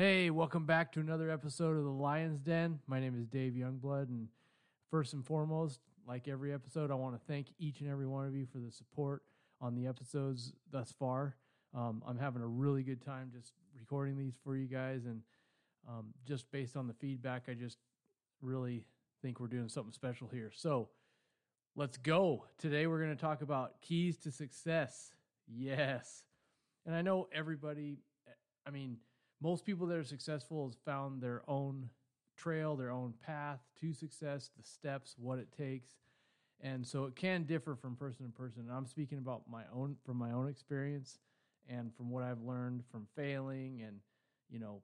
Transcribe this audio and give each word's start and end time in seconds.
Hey, 0.00 0.30
welcome 0.30 0.64
back 0.64 0.92
to 0.92 1.00
another 1.00 1.30
episode 1.30 1.76
of 1.76 1.84
the 1.84 1.90
Lion's 1.90 2.38
Den. 2.38 2.78
My 2.86 3.00
name 3.00 3.14
is 3.20 3.26
Dave 3.26 3.52
Youngblood, 3.52 4.08
and 4.08 4.28
first 4.90 5.12
and 5.12 5.22
foremost, 5.22 5.78
like 6.08 6.26
every 6.26 6.54
episode, 6.54 6.90
I 6.90 6.94
want 6.94 7.14
to 7.16 7.20
thank 7.30 7.48
each 7.58 7.82
and 7.82 7.90
every 7.90 8.06
one 8.06 8.26
of 8.26 8.34
you 8.34 8.46
for 8.50 8.60
the 8.60 8.70
support 8.70 9.24
on 9.60 9.74
the 9.74 9.86
episodes 9.86 10.54
thus 10.70 10.90
far. 10.98 11.36
Um, 11.74 12.02
I'm 12.08 12.16
having 12.16 12.40
a 12.40 12.46
really 12.46 12.82
good 12.82 13.04
time 13.04 13.30
just 13.30 13.52
recording 13.78 14.16
these 14.16 14.32
for 14.42 14.56
you 14.56 14.66
guys, 14.68 15.04
and 15.04 15.20
um, 15.86 16.14
just 16.26 16.50
based 16.50 16.78
on 16.78 16.86
the 16.86 16.94
feedback, 16.94 17.42
I 17.50 17.52
just 17.52 17.76
really 18.40 18.86
think 19.20 19.38
we're 19.38 19.48
doing 19.48 19.68
something 19.68 19.92
special 19.92 20.28
here. 20.32 20.50
So 20.54 20.88
let's 21.76 21.98
go. 21.98 22.46
Today, 22.56 22.86
we're 22.86 23.04
going 23.04 23.14
to 23.14 23.20
talk 23.20 23.42
about 23.42 23.82
keys 23.82 24.16
to 24.20 24.32
success. 24.32 25.12
Yes. 25.46 26.24
And 26.86 26.94
I 26.94 27.02
know 27.02 27.28
everybody, 27.34 27.98
I 28.66 28.70
mean, 28.70 28.96
most 29.40 29.64
people 29.64 29.86
that 29.86 29.96
are 29.96 30.04
successful 30.04 30.66
has 30.66 30.76
found 30.84 31.22
their 31.22 31.42
own 31.48 31.88
trail, 32.36 32.76
their 32.76 32.90
own 32.90 33.14
path 33.24 33.60
to 33.80 33.92
success, 33.92 34.50
the 34.56 34.62
steps, 34.62 35.14
what 35.18 35.38
it 35.38 35.48
takes. 35.56 35.90
And 36.62 36.86
so 36.86 37.04
it 37.06 37.16
can 37.16 37.44
differ 37.44 37.74
from 37.74 37.96
person 37.96 38.26
to 38.26 38.32
person. 38.32 38.62
And 38.68 38.72
I'm 38.72 38.86
speaking 38.86 39.18
about 39.18 39.42
my 39.50 39.62
own 39.74 39.96
from 40.04 40.18
my 40.18 40.32
own 40.32 40.48
experience 40.48 41.18
and 41.68 41.94
from 41.94 42.10
what 42.10 42.22
I've 42.22 42.42
learned 42.42 42.82
from 42.90 43.06
failing 43.16 43.82
and, 43.86 44.00
you 44.50 44.58
know, 44.58 44.82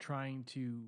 trying 0.00 0.44
to 0.44 0.82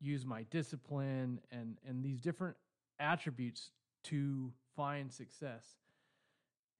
use 0.00 0.24
my 0.24 0.44
discipline 0.50 1.40
and 1.52 1.78
and 1.86 2.02
these 2.02 2.20
different 2.20 2.56
attributes 2.98 3.70
to 4.04 4.52
find 4.74 5.12
success. 5.12 5.64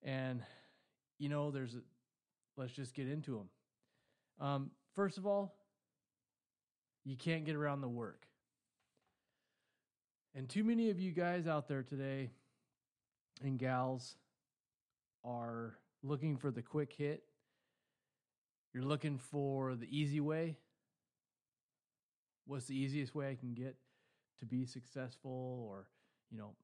And 0.02 0.42
you 1.18 1.28
know, 1.28 1.50
there's 1.50 1.74
a, 1.74 1.80
let's 2.56 2.72
just 2.72 2.94
get 2.94 3.06
into 3.06 3.32
them. 3.32 3.48
Um, 4.40 4.70
first 4.94 5.18
of 5.18 5.26
all, 5.26 5.54
you 7.04 7.16
can't 7.16 7.44
get 7.44 7.54
around 7.54 7.82
the 7.82 7.88
work. 7.88 8.26
And 10.34 10.48
too 10.48 10.64
many 10.64 10.90
of 10.90 10.98
you 10.98 11.12
guys 11.12 11.46
out 11.46 11.68
there 11.68 11.82
today 11.82 12.30
and 13.42 13.58
gals 13.58 14.16
are 15.24 15.76
looking 16.02 16.36
for 16.36 16.50
the 16.50 16.62
quick 16.62 16.92
hit. 16.92 17.24
You're 18.72 18.84
looking 18.84 19.18
for 19.18 19.74
the 19.74 19.88
easy 19.90 20.20
way. 20.20 20.56
What's 22.46 22.66
the 22.66 22.76
easiest 22.76 23.14
way 23.14 23.30
I 23.30 23.34
can 23.34 23.54
get 23.54 23.76
to 24.38 24.46
be 24.46 24.64
successful? 24.64 25.66
Or, 25.68 25.88
you 26.30 26.38
know, 26.38 26.54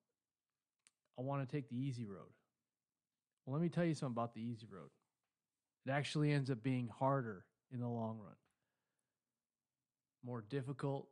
I 1.19 1.23
want 1.23 1.47
to 1.47 1.57
take 1.57 1.69
the 1.69 1.77
easy 1.77 2.05
road. 2.05 2.33
Well, 3.45 3.55
let 3.55 3.63
me 3.63 3.69
tell 3.69 3.85
you 3.85 3.95
something 3.95 4.15
about 4.15 4.35
the 4.35 4.43
easy 4.43 4.67
road. 4.71 4.91
It 5.85 5.91
actually 5.91 6.33
ends 6.33 6.51
up 6.51 6.63
being 6.63 6.89
harder 6.89 7.45
in 7.73 7.81
the 7.81 7.89
long 7.89 8.19
run. 8.19 8.35
More 10.25 10.45
difficult 10.49 11.09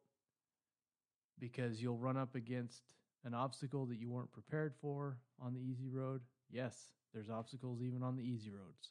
because 1.39 1.83
you'll 1.83 1.99
run 1.99 2.17
up 2.17 2.35
against 2.35 2.83
an 3.25 3.35
obstacle 3.35 3.87
that 3.87 3.99
you 3.99 4.11
weren't 4.11 4.33
prepared 4.33 4.75
for 4.81 5.19
on 5.41 5.55
the 5.55 5.61
easy 5.61 5.89
road. 5.89 6.21
Yes, 6.51 6.77
there's 7.13 7.31
obstacles 7.31 7.83
even 7.83 8.03
on 8.03 8.17
the 8.17 8.23
easy 8.23 8.51
roads. 8.51 8.91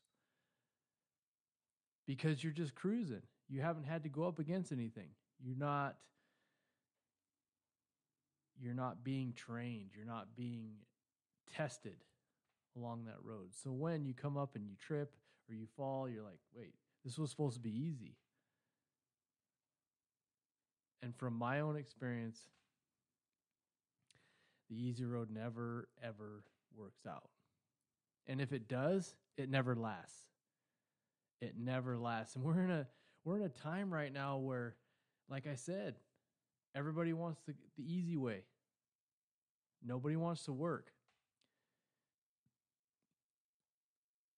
Because 2.06 2.44
you're 2.44 2.54
just 2.54 2.76
cruising. 2.76 3.22
You 3.48 3.62
haven't 3.62 3.86
had 3.86 4.04
to 4.04 4.10
go 4.10 4.24
up 4.24 4.40
against 4.40 4.72
anything. 4.72 5.10
You're 5.42 5.58
not 5.58 5.96
you're 8.60 8.74
not 8.74 9.04
being 9.04 9.34
trained. 9.34 9.90
You're 9.96 10.06
not 10.06 10.36
being 10.36 10.74
tested 11.56 11.98
along 12.78 13.06
that 13.06 13.18
road. 13.24 13.50
So 13.52 13.72
when 13.72 14.06
you 14.06 14.14
come 14.14 14.38
up 14.38 14.56
and 14.56 14.66
you 14.66 14.76
trip 14.80 15.14
or 15.50 15.56
you 15.56 15.68
fall, 15.76 16.08
you're 16.10 16.24
like, 16.24 16.40
wait, 16.56 16.74
this 17.04 17.18
was 17.18 17.30
supposed 17.30 17.56
to 17.56 17.62
be 17.62 17.76
easy. 17.76 18.16
And 21.02 21.16
from 21.16 21.38
my 21.38 21.60
own 21.60 21.76
experience, 21.76 22.40
the 24.70 24.76
easy 24.76 25.04
road 25.04 25.30
never, 25.30 25.90
ever 26.02 26.44
works 26.76 27.06
out. 27.08 27.30
And 28.26 28.40
if 28.40 28.54
it 28.54 28.70
does, 28.70 29.16
it 29.38 29.50
never 29.50 29.76
lasts. 29.76 30.24
It 31.42 31.56
never 31.58 31.98
lasts. 31.98 32.36
And 32.36 32.44
we're 32.46 32.64
in 32.64 32.72
a 32.72 32.88
we're 33.26 33.38
in 33.38 33.44
a 33.44 33.50
time 33.50 33.94
right 33.94 34.12
now 34.12 34.38
where, 34.38 34.76
like 35.30 35.48
I 35.48 35.56
said, 35.56 35.96
everybody 36.76 37.14
wants 37.14 37.40
the, 37.46 37.54
the 37.78 37.84
easy 37.84 38.18
way. 38.18 38.44
Nobody 39.86 40.16
wants 40.16 40.46
to 40.46 40.54
work. 40.54 40.92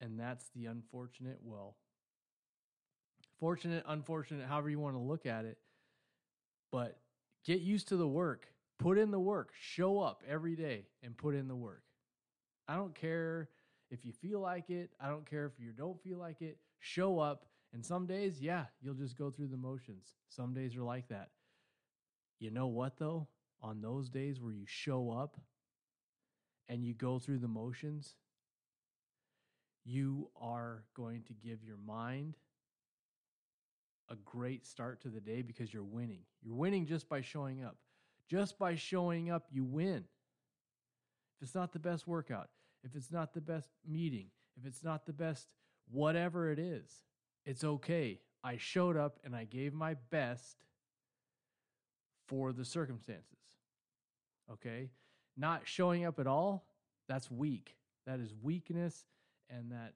And 0.02 0.20
that's 0.20 0.50
the 0.56 0.66
unfortunate, 0.66 1.40
well, 1.44 1.78
fortunate, 3.40 3.84
unfortunate, 3.88 4.48
however 4.48 4.70
you 4.70 4.80
want 4.80 4.96
to 4.96 5.02
look 5.02 5.26
at 5.26 5.46
it. 5.46 5.58
But 6.72 6.98
get 7.46 7.62
used 7.62 7.90
to 7.90 7.98
the 7.98 8.08
work. 8.08 8.48
Put 8.80 8.98
in 8.98 9.12
the 9.12 9.20
work. 9.20 9.52
Show 9.60 10.00
up 10.00 10.24
every 10.28 10.56
day 10.56 10.88
and 11.04 11.16
put 11.16 11.36
in 11.36 11.48
the 11.48 11.56
work. 11.56 11.84
I 12.68 12.76
don't 12.76 12.96
care 12.96 13.50
if 13.92 14.04
you 14.04 14.12
feel 14.12 14.40
like 14.40 14.70
it. 14.70 14.92
I 15.00 15.08
don't 15.08 15.30
care 15.30 15.46
if 15.46 15.54
you 15.60 15.72
don't 15.72 16.02
feel 16.02 16.18
like 16.18 16.42
it. 16.42 16.58
Show 16.80 17.20
up. 17.20 17.46
And 17.74 17.86
some 17.86 18.06
days, 18.06 18.42
yeah, 18.42 18.66
you'll 18.82 18.96
just 18.96 19.18
go 19.18 19.30
through 19.30 19.48
the 19.48 19.58
motions. 19.58 20.16
Some 20.30 20.54
days 20.54 20.76
are 20.76 20.84
like 20.84 21.10
that. 21.10 21.30
You 22.40 22.52
know 22.52 22.68
what, 22.68 22.98
though? 22.98 23.28
On 23.62 23.82
those 23.82 24.10
days 24.10 24.42
where 24.42 24.54
you 24.54 24.66
show 24.66 25.12
up 25.12 25.38
and 26.68 26.86
you 26.86 26.94
go 26.94 27.20
through 27.20 27.40
the 27.40 27.48
motions, 27.48 28.16
you 29.84 30.30
are 30.40 30.84
going 30.96 31.24
to 31.24 31.34
give 31.34 31.64
your 31.64 31.78
mind 31.78 32.36
a 34.10 34.16
great 34.16 34.66
start 34.66 35.02
to 35.02 35.10
the 35.10 35.20
day 35.20 35.42
because 35.42 35.74
you're 35.74 35.84
winning. 35.84 36.22
You're 36.44 36.56
winning 36.56 36.86
just 36.86 37.10
by 37.10 37.22
showing 37.22 37.64
up. 37.64 37.78
Just 38.30 38.58
by 38.58 38.76
showing 38.76 39.30
up, 39.30 39.48
you 39.52 39.64
win. 39.64 40.06
If 41.38 41.44
it's 41.44 41.56
not 41.56 41.74
the 41.74 41.80
best 41.80 42.08
workout, 42.08 42.50
if 42.84 42.96
it's 42.96 43.12
not 43.12 43.34
the 43.34 43.42
best 43.42 43.70
meeting, 43.88 44.28
if 44.58 44.66
it's 44.66 44.84
not 44.84 45.06
the 45.06 45.14
best 45.14 45.48
whatever 45.92 46.52
it 46.52 46.60
is, 46.60 46.90
it's 47.46 47.64
okay. 47.64 48.20
I 48.44 48.58
showed 48.58 48.98
up 48.98 49.20
and 49.24 49.36
I 49.36 49.44
gave 49.46 49.74
my 49.74 49.96
best 50.12 50.58
for 52.28 52.54
the 52.54 52.66
circumstances. 52.66 53.40
Okay? 54.52 54.90
Not 55.38 55.62
showing 55.66 56.06
up 56.06 56.20
at 56.20 56.28
all, 56.28 56.68
that's 57.08 57.30
weak. 57.30 57.76
That 58.06 58.20
is 58.20 58.34
weakness 58.42 59.06
and 59.50 59.72
that 59.72 59.94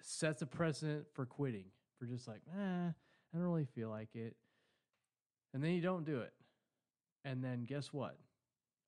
sets 0.00 0.42
a 0.42 0.46
precedent 0.46 1.06
for 1.14 1.24
quitting, 1.24 1.66
for 1.98 2.06
just 2.06 2.28
like, 2.28 2.42
eh, 2.56 2.90
I 3.32 3.38
don't 3.38 3.46
really 3.46 3.66
feel 3.74 3.88
like 3.88 4.14
it. 4.14 4.36
And 5.54 5.62
then 5.62 5.72
you 5.72 5.80
don't 5.80 6.04
do 6.04 6.20
it. 6.20 6.32
And 7.24 7.42
then 7.42 7.64
guess 7.64 7.92
what? 7.92 8.16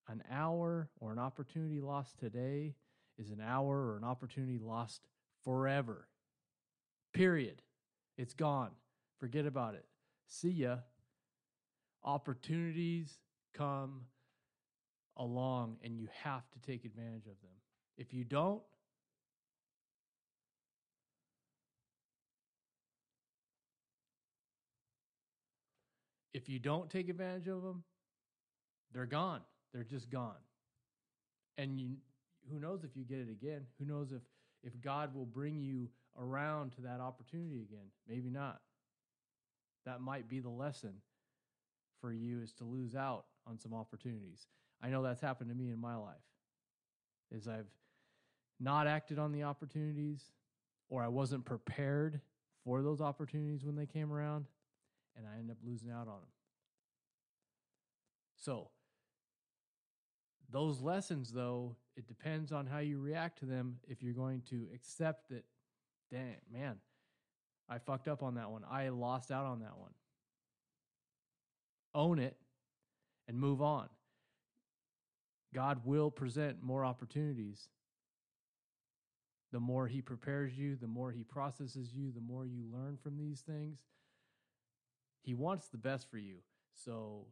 An 0.08 0.22
hour 0.30 0.88
or 1.00 1.12
an 1.12 1.18
opportunity 1.18 1.80
lost 1.80 2.18
today 2.18 2.74
is 3.18 3.30
an 3.30 3.40
hour 3.40 3.92
or 3.92 3.96
an 3.96 4.04
opportunity 4.04 4.58
lost 4.58 5.02
forever. 5.44 6.08
Period. 7.12 7.62
It's 8.18 8.34
gone. 8.34 8.70
Forget 9.18 9.46
about 9.46 9.74
it. 9.74 9.86
See 10.26 10.50
ya. 10.50 10.78
Opportunities 12.02 13.18
come 13.54 14.02
along 15.16 15.76
and 15.82 15.96
you 15.96 16.08
have 16.22 16.42
to 16.50 16.58
take 16.60 16.84
advantage 16.84 17.26
of 17.26 17.40
them. 17.40 17.54
If 17.96 18.12
you 18.12 18.24
don't, 18.24 18.62
if 26.34 26.48
you 26.48 26.58
don't 26.58 26.90
take 26.90 27.08
advantage 27.08 27.48
of 27.48 27.62
them, 27.62 27.84
they're 28.92 29.06
gone. 29.06 29.40
They're 29.72 29.84
just 29.84 30.10
gone. 30.10 30.34
And 31.56 31.80
you, 31.80 31.96
who 32.50 32.58
knows 32.58 32.84
if 32.84 32.96
you 32.96 33.04
get 33.04 33.18
it 33.18 33.30
again? 33.30 33.62
Who 33.78 33.86
knows 33.86 34.12
if 34.12 34.22
if 34.64 34.80
God 34.80 35.14
will 35.14 35.26
bring 35.26 35.60
you 35.60 35.88
around 36.18 36.72
to 36.72 36.82
that 36.82 37.00
opportunity 37.00 37.62
again? 37.62 37.86
Maybe 38.08 38.30
not. 38.30 38.60
That 39.86 40.00
might 40.00 40.28
be 40.28 40.40
the 40.40 40.48
lesson 40.48 40.94
for 42.00 42.12
you 42.12 42.40
is 42.40 42.52
to 42.54 42.64
lose 42.64 42.94
out 42.94 43.26
on 43.46 43.58
some 43.58 43.74
opportunities. 43.74 44.46
I 44.82 44.88
know 44.88 45.02
that's 45.02 45.20
happened 45.20 45.50
to 45.50 45.56
me 45.56 45.70
in 45.70 45.78
my 45.78 45.96
life. 45.96 46.14
Is 47.30 47.46
I've 47.46 47.70
not 48.58 48.86
acted 48.86 49.18
on 49.18 49.32
the 49.32 49.42
opportunities 49.42 50.22
or 50.88 51.02
I 51.02 51.08
wasn't 51.08 51.44
prepared 51.44 52.20
for 52.64 52.82
those 52.82 53.00
opportunities 53.00 53.64
when 53.64 53.76
they 53.76 53.86
came 53.86 54.12
around 54.12 54.46
and 55.16 55.26
I 55.26 55.38
end 55.38 55.50
up 55.50 55.58
losing 55.64 55.90
out 55.90 56.08
on 56.08 56.20
them. 56.20 56.32
So, 58.36 58.70
those 60.50 60.80
lessons, 60.80 61.32
though, 61.32 61.76
it 61.96 62.06
depends 62.06 62.52
on 62.52 62.66
how 62.66 62.78
you 62.78 62.98
react 62.98 63.38
to 63.40 63.46
them. 63.46 63.78
If 63.88 64.02
you're 64.02 64.14
going 64.14 64.42
to 64.50 64.66
accept 64.74 65.30
that, 65.30 65.44
dang, 66.10 66.36
man, 66.52 66.76
I 67.68 67.78
fucked 67.78 68.08
up 68.08 68.22
on 68.22 68.34
that 68.34 68.50
one. 68.50 68.62
I 68.70 68.88
lost 68.90 69.30
out 69.30 69.46
on 69.46 69.60
that 69.60 69.78
one. 69.78 69.92
Own 71.94 72.18
it 72.18 72.36
and 73.26 73.38
move 73.38 73.62
on. 73.62 73.88
God 75.54 75.80
will 75.84 76.10
present 76.10 76.62
more 76.62 76.84
opportunities. 76.84 77.68
The 79.52 79.60
more 79.60 79.86
He 79.86 80.02
prepares 80.02 80.58
you, 80.58 80.76
the 80.76 80.88
more 80.88 81.12
He 81.12 81.22
processes 81.22 81.94
you, 81.94 82.10
the 82.12 82.20
more 82.20 82.44
you 82.44 82.64
learn 82.72 82.98
from 83.00 83.16
these 83.16 83.40
things, 83.40 83.78
He 85.24 85.32
wants 85.34 85.68
the 85.68 85.78
best 85.78 86.10
for 86.10 86.18
you. 86.18 86.36
So 86.74 87.26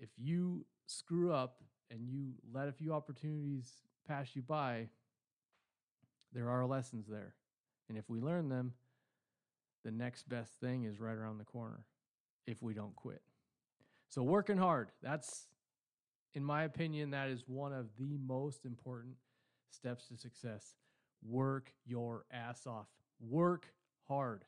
if 0.00 0.08
you 0.16 0.66
screw 0.86 1.32
up 1.32 1.62
and 1.90 2.08
you 2.08 2.32
let 2.52 2.68
a 2.68 2.72
few 2.72 2.92
opportunities 2.92 3.70
pass 4.06 4.34
you 4.34 4.42
by, 4.42 4.88
there 6.32 6.50
are 6.50 6.66
lessons 6.66 7.06
there. 7.08 7.34
And 7.88 7.96
if 7.96 8.10
we 8.10 8.20
learn 8.20 8.48
them, 8.48 8.74
the 9.84 9.92
next 9.92 10.28
best 10.28 10.50
thing 10.60 10.84
is 10.84 10.98
right 10.98 11.16
around 11.16 11.38
the 11.38 11.44
corner 11.44 11.84
if 12.46 12.60
we 12.60 12.74
don't 12.74 12.96
quit. 12.96 13.22
So 14.08 14.22
working 14.22 14.58
hard, 14.58 14.88
that's 15.00 15.46
in 16.34 16.42
my 16.42 16.64
opinion 16.64 17.10
that 17.10 17.28
is 17.28 17.44
one 17.46 17.72
of 17.72 17.86
the 17.98 18.18
most 18.26 18.64
important 18.64 19.14
steps 19.70 20.08
to 20.08 20.16
success. 20.16 20.74
Work 21.22 21.72
your 21.86 22.24
ass 22.32 22.66
off. 22.66 22.88
Work 23.20 23.66
hard. 24.08 24.44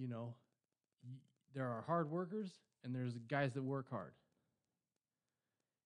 You 0.00 0.08
know, 0.08 0.34
there 1.54 1.66
are 1.66 1.84
hard 1.86 2.10
workers 2.10 2.50
and 2.82 2.94
there's 2.94 3.18
guys 3.28 3.52
that 3.52 3.62
work 3.62 3.90
hard. 3.90 4.12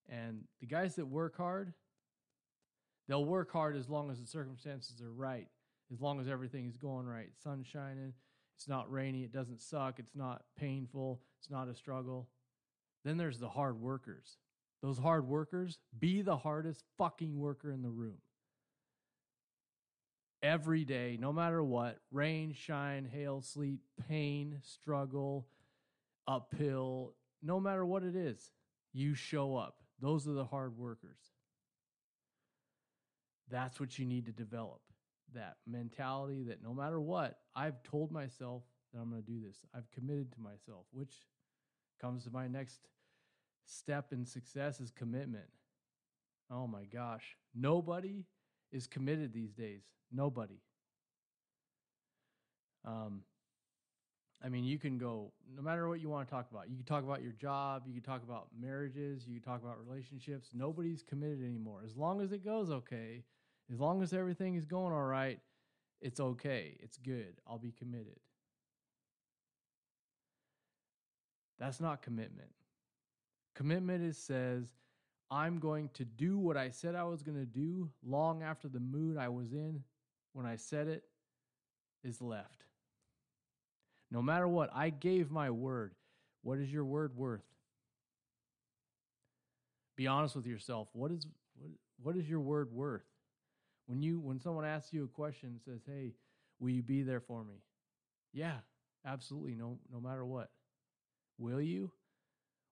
And 0.09 0.45
the 0.61 0.67
guys 0.67 0.95
that 0.97 1.07
work 1.07 1.37
hard, 1.37 1.73
they'll 3.09 3.25
work 3.25 3.51
hard 3.51 3.77
as 3.77 3.89
long 3.89 4.11
as 4.13 4.21
the 4.21 4.27
circumstances 4.27 5.01
are 5.03 5.11
right, 5.11 5.49
as 5.93 6.01
long 6.01 6.21
as 6.21 6.29
everything 6.29 6.67
is 6.67 6.77
going 6.77 7.07
right. 7.07 7.31
Sun 7.43 7.65
shining, 7.65 8.13
it's 8.57 8.69
not 8.69 8.93
rainy, 8.93 9.25
it 9.25 9.33
doesn't 9.33 9.61
suck, 9.61 9.99
it's 9.99 10.15
not 10.15 10.45
painful, 10.57 11.21
it's 11.41 11.51
not 11.51 11.69
a 11.69 11.75
struggle. 11.75 12.29
Then 13.05 13.17
there's 13.17 13.41
the 13.41 13.49
hard 13.49 13.81
workers. 13.81 14.37
Those 14.81 14.99
hard 14.99 15.27
workers, 15.27 15.79
be 15.99 16.23
the 16.23 16.37
hardest 16.37 16.85
fucking 16.99 17.37
worker 17.37 17.73
in 17.73 17.83
the 17.83 17.91
room. 17.91 18.19
Every 20.45 20.85
day, 20.85 21.17
no 21.19 21.33
matter 21.33 21.65
what, 21.65 22.01
rain, 22.13 22.53
shine, 22.53 23.09
hail, 23.11 23.41
sleet, 23.41 23.81
pain, 24.11 24.59
struggle, 24.63 25.47
uphill, 26.29 27.15
no 27.43 27.59
matter 27.59 27.87
what 27.87 28.03
it 28.03 28.15
is, 28.15 28.53
you 28.93 29.15
show 29.15 29.57
up. 29.57 29.77
Those 30.03 30.29
are 30.29 30.35
the 30.35 30.45
hard 30.45 30.77
workers. 30.77 31.17
That's 33.51 33.81
what 33.81 33.99
you 33.99 34.05
need 34.05 34.27
to 34.27 34.33
develop 34.33 34.83
that 35.33 35.57
mentality 35.67 36.43
that 36.43 36.63
no 36.63 36.75
matter 36.75 37.01
what, 37.01 37.39
I've 37.57 37.83
told 37.83 38.13
myself 38.13 38.65
that 38.93 39.01
I'm 39.01 39.09
going 39.09 39.23
to 39.23 39.27
do 39.27 39.41
this. 39.41 39.57
I've 39.75 39.91
committed 39.93 40.31
to 40.33 40.41
myself, 40.43 40.85
which 40.93 41.15
comes 42.03 42.25
to 42.25 42.31
my 42.31 42.49
next 42.49 42.81
step 43.65 44.13
in 44.13 44.27
success 44.27 44.79
is 44.79 44.91
commitment. 44.91 45.47
Oh 46.51 46.67
my 46.67 46.85
gosh. 46.85 47.39
Nobody 47.55 48.27
is 48.75 48.87
committed 48.87 49.33
these 49.33 49.53
days. 49.53 49.83
Nobody. 50.13 50.61
Um, 52.85 53.23
I 54.45 54.51
mean, 54.51 54.65
you 54.65 54.79
can 54.79 54.99
go 54.99 55.33
no 55.57 55.63
matter 55.63 55.89
what 55.89 56.01
you 56.01 56.11
want 56.11 56.29
to 56.29 56.35
talk 56.35 56.51
about. 56.51 56.69
You 56.69 56.77
can 56.77 56.85
talk 56.85 57.03
about 57.03 57.23
your 57.23 57.33
job, 57.33 57.85
you 57.87 57.95
can 57.95 58.03
talk 58.03 58.23
about 58.23 58.49
marriages, 58.61 59.27
you 59.27 59.41
can 59.41 59.43
talk 59.43 59.63
about 59.63 59.79
relationships. 59.89 60.51
Nobody's 60.53 61.03
committed 61.03 61.43
anymore. 61.43 61.81
As 61.87 61.97
long 61.97 62.21
as 62.21 62.33
it 62.33 62.45
goes 62.45 62.71
okay, 62.71 63.23
as 63.73 63.81
long 63.81 64.03
as 64.03 64.13
everything 64.13 64.57
is 64.57 64.67
going 64.67 64.93
all 64.93 65.05
right, 65.05 65.39
it's 66.03 66.21
okay. 66.21 66.77
It's 66.81 66.99
good. 66.99 67.41
I'll 67.47 67.59
be 67.59 67.73
committed. 67.73 68.19
That's 71.59 71.81
not 71.81 72.03
commitment. 72.03 72.51
Commitment 73.55 74.03
is 74.03 74.19
says, 74.19 74.67
I'm 75.31 75.59
going 75.59 75.91
to 75.95 76.05
do 76.05 76.39
what 76.39 76.57
I 76.57 76.71
said 76.71 76.95
I 76.95 77.05
was 77.05 77.23
going 77.23 77.39
to 77.39 77.47
do 77.47 77.91
long 78.07 78.43
after 78.43 78.69
the 78.69 78.81
mood 78.81 79.17
I 79.17 79.29
was 79.29 79.53
in 79.53 79.83
when 80.33 80.47
I 80.47 80.57
said 80.57 80.89
it 80.89 81.05
is 82.03 82.21
left. 82.21 82.65
No 84.11 84.23
matter 84.23 84.47
what, 84.47 84.71
I 84.75 84.91
gave 84.91 85.31
my 85.31 85.51
word. 85.51 85.95
What 86.43 86.59
is 86.59 86.73
your 86.73 86.85
word 86.85 87.17
worth? 87.17 87.45
Be 89.97 90.07
honest 90.07 90.37
with 90.37 90.47
yourself. 90.47 90.89
What 90.93 91.11
is 91.11 91.27
what, 91.57 91.71
what 92.03 92.17
is 92.17 92.29
your 92.29 92.41
word 92.41 92.73
worth? 92.73 93.05
When 93.87 94.03
you 94.03 94.21
when 94.21 94.41
someone 94.41 94.65
asks 94.65 94.93
you 94.93 95.05
a 95.05 95.09
question 95.09 95.51
and 95.51 95.61
says, 95.63 95.83
"Hey, 95.87 96.15
will 96.59 96.71
you 96.71 96.83
be 96.83 97.03
there 97.03 97.21
for 97.21 97.45
me?" 97.45 97.63
Yeah, 98.33 98.59
absolutely. 99.07 99.55
No 99.55 99.79
no 99.93 100.01
matter 100.01 100.25
what. 100.25 100.51
Will 101.39 101.61
you? 101.61 101.91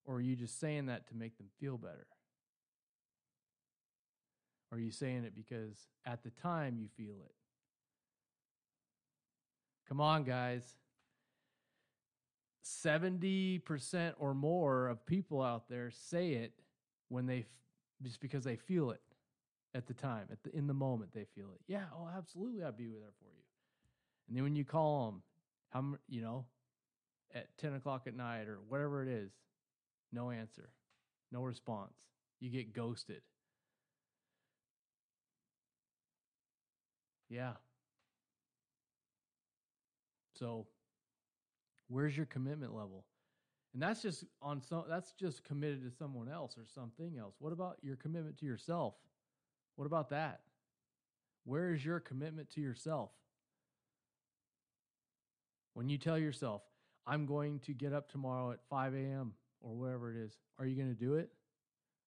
Or 0.04 0.16
are 0.16 0.20
you 0.20 0.34
just 0.36 0.58
saying 0.58 0.86
that 0.86 1.08
to 1.08 1.14
make 1.14 1.36
them 1.38 1.48
feel 1.60 1.78
better? 1.78 2.06
Or 4.72 4.78
are 4.78 4.80
you 4.80 4.90
saying 4.90 5.24
it 5.24 5.34
because 5.36 5.76
at 6.06 6.24
the 6.24 6.30
time 6.30 6.78
you 6.80 6.88
feel 6.96 7.16
it? 7.22 7.34
Come 9.86 10.00
on, 10.00 10.24
guys. 10.24 10.64
70% 12.64 14.14
or 14.18 14.34
more 14.34 14.88
of 14.88 15.04
people 15.04 15.42
out 15.42 15.68
there 15.68 15.90
say 15.90 16.30
it 16.30 16.54
when 17.08 17.26
they 17.26 17.44
just 18.02 18.20
because 18.20 18.44
they 18.44 18.56
feel 18.56 18.90
it 18.90 19.02
at 19.74 19.86
the 19.86 19.94
time 19.94 20.26
at 20.30 20.42
the 20.42 20.56
in 20.56 20.66
the 20.66 20.74
moment 20.74 21.12
they 21.12 21.26
feel 21.34 21.50
it 21.54 21.60
yeah 21.66 21.84
oh 21.96 22.08
absolutely 22.16 22.62
i'd 22.62 22.76
be 22.76 22.88
there 22.88 23.12
for 23.18 23.26
you 23.26 23.42
and 24.28 24.36
then 24.36 24.44
when 24.44 24.54
you 24.54 24.64
call 24.64 25.06
them 25.06 25.22
how 25.70 25.98
you 26.08 26.20
know 26.20 26.44
at 27.34 27.48
10 27.58 27.74
o'clock 27.74 28.02
at 28.06 28.14
night 28.14 28.48
or 28.48 28.58
whatever 28.68 29.02
it 29.02 29.08
is 29.08 29.32
no 30.12 30.30
answer 30.30 30.68
no 31.30 31.42
response 31.42 31.94
you 32.40 32.50
get 32.50 32.72
ghosted 32.72 33.22
yeah 37.32 37.52
so 40.34 40.66
Where's 41.92 42.16
your 42.16 42.24
commitment 42.24 42.74
level? 42.74 43.04
And 43.74 43.82
that's 43.82 44.00
just 44.00 44.24
on 44.40 44.62
some 44.62 44.84
that's 44.88 45.12
just 45.12 45.44
committed 45.44 45.82
to 45.82 45.90
someone 45.94 46.28
else 46.28 46.56
or 46.56 46.64
something 46.64 47.18
else. 47.18 47.34
What 47.38 47.52
about 47.52 47.76
your 47.82 47.96
commitment 47.96 48.38
to 48.38 48.46
yourself? 48.46 48.94
What 49.76 49.84
about 49.84 50.08
that? 50.08 50.40
Where 51.44 51.74
is 51.74 51.84
your 51.84 52.00
commitment 52.00 52.50
to 52.52 52.62
yourself? 52.62 53.10
When 55.74 55.90
you 55.90 55.98
tell 55.98 56.18
yourself, 56.18 56.62
I'm 57.06 57.26
going 57.26 57.58
to 57.60 57.72
get 57.72 57.92
up 57.92 58.10
tomorrow 58.10 58.52
at 58.52 58.60
5 58.70 58.94
a.m. 58.94 59.32
or 59.60 59.74
whatever 59.74 60.12
it 60.12 60.16
is, 60.16 60.38
are 60.58 60.66
you 60.66 60.76
going 60.76 60.94
to 60.94 60.98
do 60.98 61.14
it? 61.14 61.30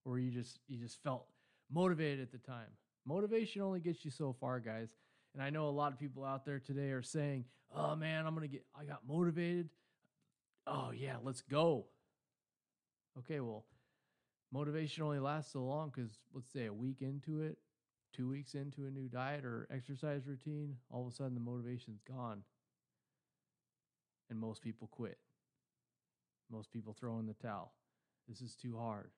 Or 0.03 0.17
you 0.17 0.31
just 0.31 0.59
you 0.67 0.79
just 0.79 1.01
felt 1.03 1.25
motivated 1.71 2.21
at 2.21 2.31
the 2.31 2.39
time? 2.39 2.69
Motivation 3.05 3.61
only 3.61 3.81
gets 3.81 4.03
you 4.03 4.09
so 4.09 4.35
far, 4.39 4.59
guys. 4.59 4.89
And 5.35 5.43
I 5.43 5.49
know 5.49 5.67
a 5.67 5.69
lot 5.69 5.91
of 5.91 5.99
people 5.99 6.23
out 6.23 6.45
there 6.45 6.59
today 6.59 6.91
are 6.91 7.01
saying, 7.01 7.43
"Oh 7.75 7.93
man, 7.93 8.25
I'm 8.25 8.33
going 8.33 8.47
to 8.47 8.51
get 8.51 8.65
I 8.73 8.85
got 8.85 9.05
motivated. 9.05 9.69
Oh 10.65 10.91
yeah, 10.91 11.17
let's 11.21 11.41
go." 11.41 11.87
Okay, 13.19 13.41
well, 13.41 13.65
motivation 14.53 15.03
only 15.03 15.19
lasts 15.19 15.51
so 15.51 15.65
long 15.65 15.91
cuz 15.91 16.21
let's 16.33 16.49
say 16.49 16.67
a 16.67 16.73
week 16.73 17.01
into 17.01 17.41
it, 17.41 17.57
2 18.13 18.29
weeks 18.29 18.55
into 18.55 18.85
a 18.85 18.89
new 18.89 19.09
diet 19.09 19.43
or 19.43 19.67
exercise 19.69 20.25
routine, 20.25 20.77
all 20.89 21.05
of 21.05 21.11
a 21.11 21.15
sudden 21.15 21.33
the 21.33 21.41
motivation's 21.41 22.01
gone. 22.03 22.45
And 24.29 24.39
most 24.39 24.61
people 24.61 24.87
quit. 24.87 25.19
Most 26.49 26.71
people 26.71 26.93
throw 26.93 27.19
in 27.19 27.25
the 27.25 27.33
towel. 27.33 27.73
This 28.29 28.39
is 28.39 28.55
too 28.55 28.77
hard. 28.77 29.11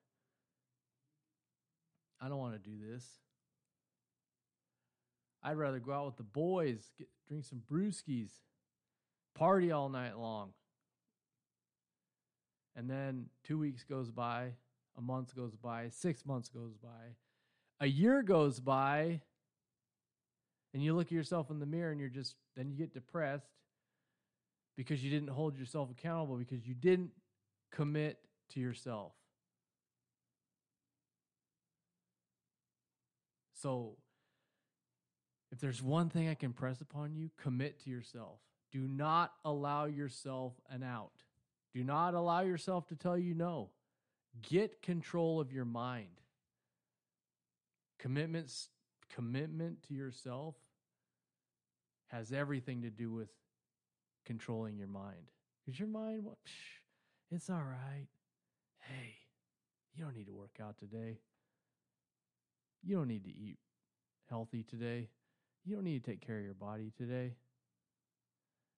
I 2.20 2.28
don't 2.28 2.38
want 2.38 2.60
to 2.60 2.70
do 2.70 2.76
this. 2.76 3.20
I'd 5.42 5.56
rather 5.56 5.78
go 5.78 5.92
out 5.92 6.06
with 6.06 6.16
the 6.16 6.22
boys, 6.24 6.90
get 6.98 7.08
drink 7.28 7.44
some 7.44 7.62
brewskis, 7.70 8.30
party 9.34 9.70
all 9.70 9.88
night 9.88 10.18
long. 10.18 10.50
And 12.74 12.88
then 12.88 13.26
two 13.44 13.58
weeks 13.58 13.84
goes 13.84 14.10
by, 14.10 14.52
a 14.96 15.00
month 15.00 15.34
goes 15.34 15.54
by, 15.54 15.88
six 15.90 16.24
months 16.24 16.48
goes 16.48 16.76
by, 16.76 17.14
a 17.80 17.86
year 17.86 18.22
goes 18.22 18.60
by, 18.60 19.20
and 20.74 20.82
you 20.82 20.94
look 20.94 21.06
at 21.06 21.12
yourself 21.12 21.50
in 21.50 21.60
the 21.60 21.66
mirror 21.66 21.90
and 21.90 22.00
you're 22.00 22.08
just, 22.08 22.36
then 22.56 22.70
you 22.70 22.76
get 22.76 22.92
depressed 22.94 23.50
because 24.76 25.02
you 25.02 25.10
didn't 25.10 25.30
hold 25.30 25.58
yourself 25.58 25.90
accountable, 25.90 26.36
because 26.36 26.66
you 26.66 26.74
didn't 26.74 27.10
commit 27.72 28.18
to 28.50 28.60
yourself. 28.60 29.12
So 33.54 33.96
if 35.50 35.60
there's 35.60 35.82
one 35.82 36.10
thing 36.10 36.28
I 36.28 36.34
can 36.34 36.52
press 36.52 36.80
upon 36.80 37.14
you, 37.14 37.30
commit 37.40 37.82
to 37.84 37.90
yourself. 37.90 38.38
Do 38.70 38.80
not 38.80 39.32
allow 39.44 39.86
yourself 39.86 40.52
an 40.70 40.82
out. 40.82 41.22
Do 41.74 41.82
not 41.82 42.14
allow 42.14 42.40
yourself 42.40 42.86
to 42.88 42.96
tell 42.96 43.16
you 43.16 43.34
no. 43.34 43.70
Get 44.42 44.82
control 44.82 45.40
of 45.40 45.52
your 45.52 45.64
mind. 45.64 46.20
Commitments, 47.98 48.68
commitment 49.14 49.82
to 49.88 49.94
yourself 49.94 50.54
has 52.08 52.32
everything 52.32 52.82
to 52.82 52.90
do 52.90 53.10
with 53.10 53.28
controlling 54.26 54.76
your 54.76 54.88
mind. 54.88 55.30
Because 55.64 55.78
your 55.78 55.88
mind, 55.88 56.24
well, 56.24 56.38
psh, 56.46 57.34
it's 57.34 57.50
all 57.50 57.56
right. 57.56 58.06
Hey, 58.80 59.14
you 59.94 60.04
don't 60.04 60.14
need 60.14 60.26
to 60.26 60.32
work 60.32 60.58
out 60.62 60.78
today. 60.78 61.18
You 62.82 62.96
don't 62.96 63.08
need 63.08 63.24
to 63.24 63.30
eat 63.30 63.58
healthy 64.28 64.62
today. 64.62 65.08
You 65.68 65.74
don't 65.74 65.84
need 65.84 66.02
to 66.02 66.10
take 66.10 66.26
care 66.26 66.38
of 66.38 66.44
your 66.44 66.54
body 66.54 66.92
today. 66.96 67.34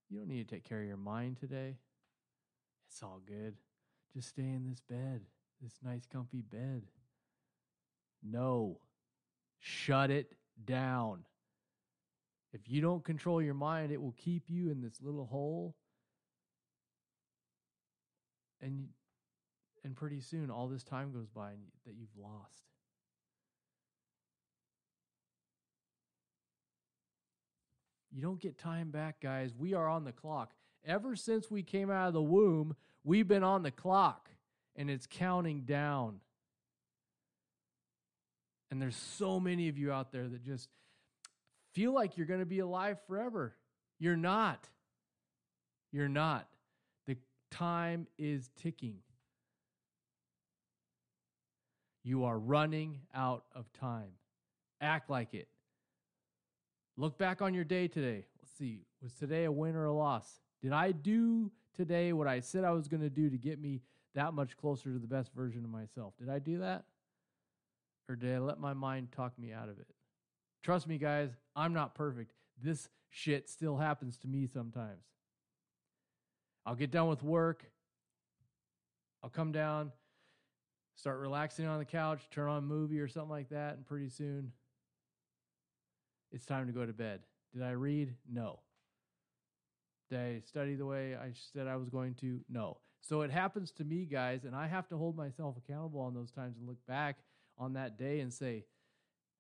You 0.09 0.19
don't 0.19 0.27
need 0.27 0.49
to 0.49 0.55
take 0.57 0.69
care 0.69 0.81
of 0.81 0.89
your 0.89 0.97
mind 0.97 1.37
today. 1.39 1.77
It's 2.89 3.01
all 3.01 3.21
good. 3.25 3.55
Just 4.13 4.31
stay 4.31 4.43
in 4.43 4.67
this 4.69 4.81
bed, 4.81 5.21
this 5.63 5.75
nice, 5.85 6.05
comfy 6.13 6.43
bed. 6.43 6.83
No, 8.25 8.81
shut 9.61 10.11
it 10.11 10.33
down. 10.65 11.21
If 12.53 12.63
you 12.69 12.81
don't 12.81 13.05
control 13.05 13.41
your 13.41 13.55
mind, 13.55 13.93
it 13.93 14.03
will 14.03 14.17
keep 14.19 14.51
you 14.51 14.69
in 14.73 14.81
this 14.81 14.99
little 15.01 15.27
hole. 15.27 15.77
And 18.61 18.89
and 19.85 19.95
pretty 19.95 20.21
soon 20.21 20.51
all 20.51 20.67
this 20.67 20.83
time 20.83 21.13
goes 21.13 21.29
by 21.29 21.53
and 21.53 21.61
that 21.87 21.95
you've 21.95 22.17
lost. 22.21 22.70
You 28.13 28.23
don't 28.23 28.41
get 28.41 28.59
time 28.59 28.91
back, 28.91 29.21
guys. 29.21 29.53
We 29.57 29.75
are 29.75 29.89
on 29.89 30.05
the 30.05 30.13
clock. 30.13 30.53
Ever 30.85 31.15
since 31.15 31.51
we 31.51 31.63
came 31.63 31.91
out 31.91 32.09
of 32.09 32.15
the 32.15 32.23
womb, 32.23 32.75
we've 33.05 33.29
been 33.29 33.45
on 33.45 33.63
the 33.63 33.71
clock 33.71 34.29
and 34.77 34.91
it's 34.91 35.07
counting 35.09 35.63
down. 35.63 36.21
And 38.71 38.81
there's 38.81 38.97
so 38.97 39.39
many 39.39 39.69
of 39.69 39.79
you 39.79 39.93
out 39.93 40.13
there 40.13 40.29
that 40.29 40.45
just 40.45 40.69
feel 41.73 41.93
like 41.93 42.17
you're 42.17 42.27
going 42.27 42.41
to 42.41 42.47
be 42.47 42.61
alive 42.61 42.99
forever. 43.07 43.55
You're 43.99 44.17
not. 44.17 44.69
You're 45.93 46.09
not. 46.09 46.49
The 47.07 47.17
time 47.51 48.07
is 48.19 48.49
ticking. 48.63 48.99
You 52.03 52.25
are 52.25 52.39
running 52.39 53.01
out 53.15 53.45
of 53.55 53.71
time. 53.73 54.13
Act 54.81 55.11
like 55.11 55.35
it. 55.35 55.49
Look 57.01 57.17
back 57.17 57.41
on 57.41 57.55
your 57.55 57.65
day 57.65 57.89
today. 57.89 58.27
Let's 58.43 58.53
see. 58.59 58.83
Was 59.03 59.15
today 59.15 59.45
a 59.45 59.53
win 59.53 59.75
or 59.75 59.87
a 59.87 59.93
loss? 59.93 60.43
Did 60.61 60.75
I 60.75 60.93
do 60.93 61.51
today 61.75 62.13
what 62.13 62.27
I 62.27 62.41
said 62.41 62.63
I 62.63 62.73
was 62.73 62.89
going 62.89 63.01
to 63.01 63.09
do 63.09 63.31
to 63.31 63.39
get 63.39 63.59
me 63.59 63.81
that 64.15 64.35
much 64.35 64.55
closer 64.59 64.93
to 64.93 64.99
the 64.99 65.07
best 65.07 65.33
version 65.33 65.65
of 65.65 65.71
myself? 65.71 66.13
Did 66.19 66.29
I 66.29 66.41
do 66.41 66.59
that? 66.59 66.85
Or 68.07 68.17
did 68.17 68.35
I 68.35 68.39
let 68.39 68.61
my 68.61 68.75
mind 68.75 69.13
talk 69.13 69.33
me 69.39 69.51
out 69.51 69.71
of 69.71 69.79
it? 69.79 69.87
Trust 70.63 70.87
me, 70.87 70.99
guys, 70.99 71.31
I'm 71.57 71.73
not 71.73 71.95
perfect. 71.95 72.35
This 72.63 72.91
shit 73.09 73.49
still 73.49 73.79
happens 73.79 74.19
to 74.19 74.29
me 74.29 74.47
sometimes. 74.47 75.07
I'll 76.67 76.75
get 76.75 76.91
done 76.91 77.09
with 77.09 77.23
work. 77.23 77.65
I'll 79.23 79.31
come 79.31 79.53
down, 79.53 79.91
start 80.97 81.19
relaxing 81.19 81.65
on 81.65 81.79
the 81.79 81.87
couch, 81.87 82.21
turn 82.31 82.51
on 82.51 82.59
a 82.59 82.61
movie 82.61 83.01
or 83.01 83.09
something 83.09 83.31
like 83.31 83.49
that, 83.49 83.77
and 83.77 83.87
pretty 83.87 84.11
soon 84.11 84.53
it's 86.33 86.47
time 86.47 86.67
to 86.67 86.73
go 86.73 86.87
to 86.87 86.93
bed. 86.93 87.21
Did 87.53 87.63
I 87.63 87.73
read? 87.73 88.15
No. 88.31 88.61
Did 90.09 90.19
I 90.19 90.41
study 90.47 90.75
the 90.75 90.87
way 90.87 91.15
I 91.15 91.33
said 91.53 91.67
I 91.67 91.77
was 91.77 91.89
going 91.89 92.15
to? 92.17 92.41
No. 92.49 92.79
So 93.01 93.23
it 93.23 93.31
happens 93.31 93.71
to 93.73 93.85
me, 93.85 94.05
guys, 94.05 94.45
and 94.45 94.55
I 94.55 94.67
have 94.67 94.89
to 94.89 94.97
hold 94.97 95.17
myself 95.17 95.57
accountable 95.57 96.01
on 96.01 96.15
those 96.15 96.31
times 96.31 96.57
and 96.59 96.69
look 96.69 96.85
back 96.87 97.19
on 97.57 97.75
that 97.75 97.99
day 97.99 98.21
and 98.21 98.33
say, 98.33 98.65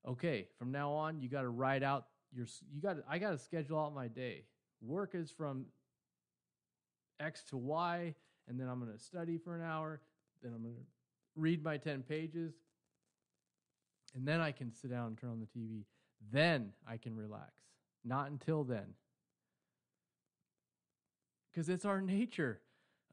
okay, 0.08 0.48
from 0.58 0.72
now 0.72 0.92
on, 0.92 1.20
you 1.20 1.28
got 1.28 1.42
to 1.42 1.48
write 1.48 1.82
out 1.82 2.06
your, 2.32 2.46
you 2.72 2.80
got, 2.80 2.96
I 3.08 3.18
got 3.18 3.30
to 3.30 3.38
schedule 3.38 3.78
out 3.78 3.94
my 3.94 4.08
day. 4.08 4.44
Work 4.80 5.14
is 5.14 5.30
from 5.30 5.66
X 7.18 7.44
to 7.50 7.56
Y, 7.56 8.14
and 8.48 8.58
then 8.58 8.68
I'm 8.68 8.80
going 8.80 8.92
to 8.92 8.98
study 8.98 9.36
for 9.36 9.54
an 9.54 9.62
hour. 9.62 10.00
Then 10.42 10.52
I'm 10.54 10.62
going 10.62 10.74
to 10.74 10.80
read 11.36 11.62
my 11.62 11.76
10 11.76 12.02
pages, 12.02 12.54
and 14.14 14.26
then 14.26 14.40
I 14.40 14.52
can 14.52 14.72
sit 14.72 14.90
down 14.90 15.08
and 15.08 15.18
turn 15.18 15.30
on 15.30 15.40
the 15.40 15.60
TV. 15.60 15.84
Then 16.32 16.72
I 16.88 16.96
can 16.96 17.16
relax. 17.16 17.52
Not 18.04 18.30
until 18.30 18.64
then. 18.64 18.94
Because 21.50 21.68
it's 21.68 21.84
our 21.84 22.00
nature. 22.00 22.60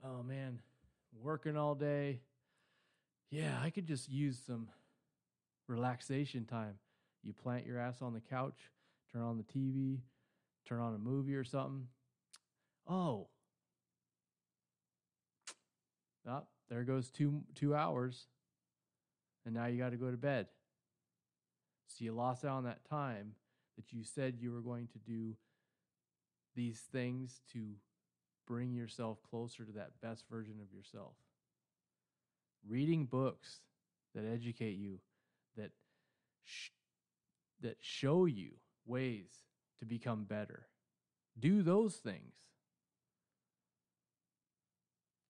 Oh 0.04 0.24
man, 0.24 0.60
working 1.22 1.58
all 1.58 1.76
day. 1.76 2.22
Yeah, 3.32 3.58
I 3.62 3.72
could 3.72 3.88
just 3.88 4.10
use 4.10 4.40
some 4.46 4.70
relaxation 5.68 6.46
time. 6.46 6.76
You 7.24 7.34
plant 7.34 7.66
your 7.66 7.80
ass 7.80 8.02
on 8.02 8.14
the 8.14 8.22
couch, 8.22 8.72
turn 9.12 9.22
on 9.22 9.38
the 9.38 9.44
TV, 9.44 10.00
turn 10.66 10.80
on 10.80 10.94
a 10.94 11.00
movie 11.00 11.36
or 11.36 11.44
something. 11.44 11.88
Oh. 12.88 13.28
Oh, 16.30 16.44
there 16.70 16.84
goes 16.84 17.10
two 17.10 17.42
two 17.56 17.76
hours. 17.76 18.28
And 19.46 19.56
now 19.56 19.68
you 19.68 19.78
got 19.78 19.92
to 19.92 19.98
go 19.98 20.12
to 20.12 20.18
bed. 20.18 20.48
So 21.88 22.04
you 22.04 22.14
lost 22.14 22.46
out 22.46 22.58
on 22.58 22.64
that 22.66 22.88
time 22.90 23.34
that 23.78 23.94
you 23.94 24.04
said 24.04 24.36
you 24.40 24.52
were 24.52 24.62
going 24.62 24.88
to 24.88 25.00
do 25.00 25.36
these 26.56 26.80
things 26.92 27.42
to 27.54 27.76
bring 28.48 28.74
yourself 28.74 29.20
closer 29.30 29.64
to 29.64 29.72
that 29.74 29.92
best 30.02 30.26
version 30.30 30.56
of 30.62 30.74
yourself. 30.76 31.14
Reading 32.68 33.06
books 33.06 33.62
that 34.16 34.26
educate 34.26 34.78
you, 34.78 35.00
that 35.56 35.72
sh- 36.44 36.70
that 37.62 37.78
show 37.80 38.26
you 38.26 38.52
ways 38.86 39.28
to 39.80 39.86
become 39.86 40.24
better. 40.24 40.68
Do 41.40 41.62
those 41.62 41.96
things. 41.96 42.34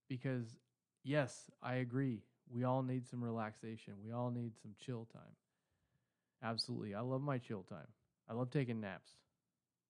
Because 0.09 0.57
yes, 1.03 1.49
I 1.61 1.75
agree. 1.75 2.21
We 2.49 2.63
all 2.63 2.81
need 2.81 3.07
some 3.07 3.23
relaxation. 3.23 3.95
We 4.03 4.11
all 4.11 4.31
need 4.31 4.53
some 4.61 4.71
chill 4.79 5.07
time. 5.11 5.35
Absolutely. 6.43 6.95
I 6.95 7.01
love 7.01 7.21
my 7.21 7.37
chill 7.37 7.63
time. 7.63 7.87
I 8.29 8.33
love 8.33 8.51
taking 8.51 8.79
naps, 8.79 9.11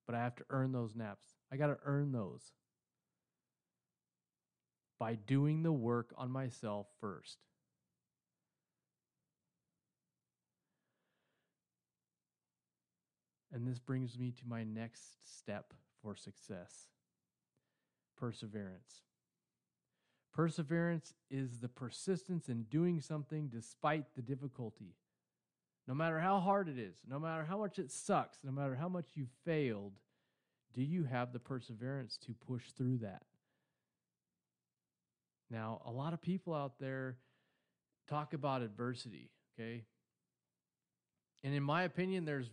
but 0.06 0.16
I 0.16 0.20
have 0.20 0.36
to 0.36 0.46
earn 0.50 0.72
those 0.72 0.96
naps. 0.96 1.36
I 1.52 1.58
got 1.58 1.68
to 1.68 1.78
earn 1.84 2.12
those 2.12 2.52
by 5.00 5.16
doing 5.16 5.64
the 5.64 5.72
work 5.72 6.14
on 6.18 6.32
myself 6.32 6.88
first. 7.00 7.38
And 13.52 13.68
this 13.68 13.80
brings 13.80 14.18
me 14.20 14.32
to 14.32 14.48
my 14.48 14.64
next 14.64 15.18
step 15.24 15.74
for 16.02 16.16
success 16.16 16.88
perseverance. 18.18 19.04
Perseverance 20.34 21.14
is 21.30 21.60
the 21.60 21.68
persistence 21.68 22.50
in 22.50 22.64
doing 22.64 23.02
something 23.02 23.48
despite 23.48 24.16
the 24.16 24.22
difficulty. 24.22 24.96
No 25.88 25.94
matter 25.94 26.20
how 26.20 26.40
hard 26.40 26.68
it 26.68 26.78
is, 26.78 26.96
no 27.08 27.18
matter 27.18 27.46
how 27.46 27.58
much 27.58 27.80
it 27.80 27.92
sucks, 27.92 28.40
no 28.44 28.52
matter 28.52 28.76
how 28.76 28.90
much 28.90 29.06
you 29.16 29.26
failed, 29.46 29.94
do 30.74 30.82
you 30.84 31.06
have 31.06 31.32
the 31.32 31.40
perseverance 31.40 32.18
to 32.26 32.34
push 32.34 32.64
through 32.72 32.98
that? 32.98 33.24
Now, 35.50 35.82
a 35.86 35.92
lot 35.92 36.14
of 36.14 36.22
people 36.22 36.54
out 36.54 36.78
there 36.80 37.18
talk 38.10 38.34
about 38.34 38.62
adversity, 38.62 39.32
okay? 39.58 39.86
And 41.44 41.54
in 41.54 41.64
my 41.64 41.84
opinion, 41.84 42.26
there's 42.26 42.50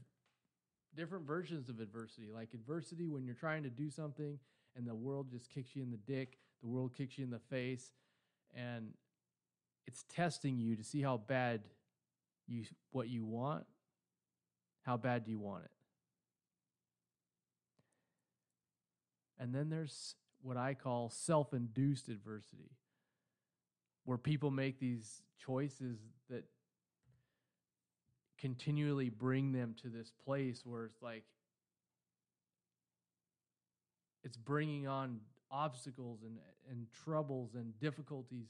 different 0.95 1.27
versions 1.27 1.69
of 1.69 1.81
adversity. 1.81 2.31
Like 2.33 2.55
adversity 2.55 3.09
when 3.09 3.25
you're 3.25 3.35
trying 3.35 3.65
to 3.65 3.71
do 3.71 3.91
something 3.91 4.39
and 4.77 4.87
the 4.87 4.95
world 4.95 5.31
just 5.31 5.51
kicks 5.51 5.75
you 5.75 5.83
in 5.83 5.91
the 5.91 5.97
dick, 5.97 6.39
the 6.63 6.69
world 6.69 6.95
kicks 6.97 7.19
you 7.19 7.25
in 7.25 7.31
the 7.31 7.41
face, 7.51 7.91
and 8.55 8.91
it's 9.87 10.05
testing 10.09 10.59
you 10.59 10.77
to 10.77 10.85
see 10.85 11.03
how 11.03 11.17
bad 11.17 11.63
you 12.47 12.65
what 12.91 13.09
you 13.09 13.25
want, 13.25 13.65
how 14.83 14.97
bad 14.97 15.25
do 15.25 15.31
you 15.31 15.39
want 15.39 15.65
it? 15.65 15.71
And 19.39 19.55
then 19.55 19.69
there's 19.69 20.15
what 20.43 20.57
I 20.57 20.75
call 20.75 21.11
self-induced 21.11 22.09
adversity 22.09 22.71
where 24.05 24.19
people 24.19 24.51
make 24.51 24.79
these 24.79 25.23
choices 25.45 25.99
that 26.29 26.45
continually 28.39 29.09
bring 29.09 29.53
them 29.53 29.75
to 29.83 29.89
this 29.89 30.13
place 30.25 30.63
where 30.65 30.85
it's 30.85 31.01
like 31.01 31.25
it's 34.23 34.37
bringing 34.37 34.87
on 34.87 35.21
obstacles 35.51 36.21
and, 36.23 36.39
and 36.71 36.87
troubles 37.05 37.55
and 37.55 37.79
difficulties 37.79 38.49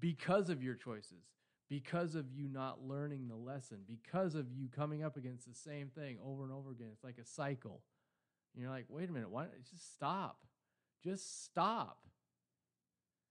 because 0.00 0.48
of 0.48 0.62
your 0.62 0.74
choices 0.74 1.24
because 1.68 2.14
of 2.14 2.30
you 2.30 2.48
not 2.48 2.86
learning 2.86 3.28
the 3.28 3.36
lesson, 3.36 3.78
because 3.86 4.34
of 4.34 4.52
you 4.52 4.68
coming 4.68 5.02
up 5.02 5.16
against 5.16 5.48
the 5.48 5.54
same 5.54 5.88
thing 5.88 6.18
over 6.24 6.42
and 6.42 6.52
over 6.52 6.70
again. 6.70 6.88
It's 6.92 7.04
like 7.04 7.18
a 7.18 7.24
cycle. 7.24 7.82
And 8.54 8.62
you're 8.62 8.70
like, 8.70 8.86
wait 8.88 9.08
a 9.08 9.12
minute, 9.12 9.30
why 9.30 9.44
don't 9.44 9.54
you 9.54 9.64
just 9.70 9.94
stop? 9.94 10.38
Just 11.02 11.44
stop. 11.44 11.98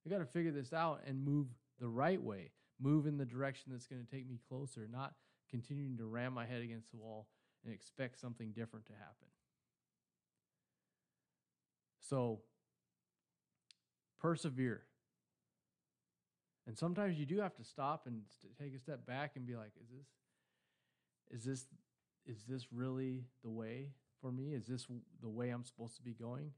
I 0.06 0.10
got 0.10 0.20
to 0.20 0.26
figure 0.26 0.52
this 0.52 0.74
out 0.74 1.02
and 1.06 1.24
move 1.24 1.48
the 1.80 1.88
right 1.88 2.22
way, 2.22 2.52
move 2.80 3.06
in 3.06 3.18
the 3.18 3.26
direction 3.26 3.72
that's 3.72 3.88
going 3.88 4.04
to 4.04 4.10
take 4.10 4.28
me 4.28 4.40
closer, 4.50 4.88
not 4.92 5.14
continuing 5.50 5.98
to 5.98 6.06
ram 6.06 6.34
my 6.34 6.46
head 6.46 6.62
against 6.62 6.92
the 6.92 6.98
wall 6.98 7.28
and 7.64 7.74
expect 7.74 8.20
something 8.20 8.52
different 8.52 8.86
to 8.88 8.94
happen. 8.94 9.28
So, 12.00 12.40
persevere. 14.20 14.82
And 16.68 16.77
sometimes 16.77 17.18
you 17.18 17.25
do 17.25 17.39
have 17.39 17.56
to 17.56 17.63
stop 17.63 18.03
and 18.06 18.22
st- 18.39 18.58
take 18.58 18.75
a 18.75 18.80
step 18.80 19.06
back 19.06 19.32
and 19.36 19.46
be 19.46 19.56
like, 19.56 19.72
is 19.82 19.89
this 19.89 20.08
is 21.32 21.44
this 21.46 21.65
is 22.25 22.44
this 22.48 22.72
really 22.72 23.25
the 23.44 23.50
way 23.50 23.89
for 24.22 24.32
me? 24.32 24.53
Is 24.53 24.68
this 24.68 24.88
the 25.22 25.30
way 25.30 25.50
I'm 25.50 25.63
supposed 25.63 25.96
to 25.98 26.03
be 26.03 26.13
going? 26.13 26.51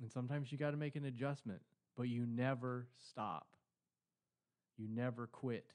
And 0.00 0.10
sometimes 0.10 0.50
you 0.50 0.58
got 0.58 0.70
to 0.70 0.76
make 0.76 0.96
an 0.96 1.04
adjustment, 1.04 1.60
but 1.96 2.04
you 2.08 2.26
never 2.26 2.88
stop. 3.10 3.46
You 4.76 4.88
never 4.88 5.26
quit. 5.26 5.66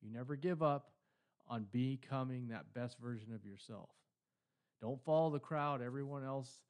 You 0.00 0.10
never 0.10 0.36
give 0.36 0.62
up 0.62 0.92
on 1.48 1.66
becoming 1.72 2.48
that 2.48 2.72
best 2.72 2.98
version 2.98 3.34
of 3.34 3.44
yourself. 3.44 3.90
Don't 4.80 5.02
follow 5.04 5.30
the 5.30 5.40
crowd. 5.40 5.82
Everyone 5.82 6.24
else, 6.24 6.60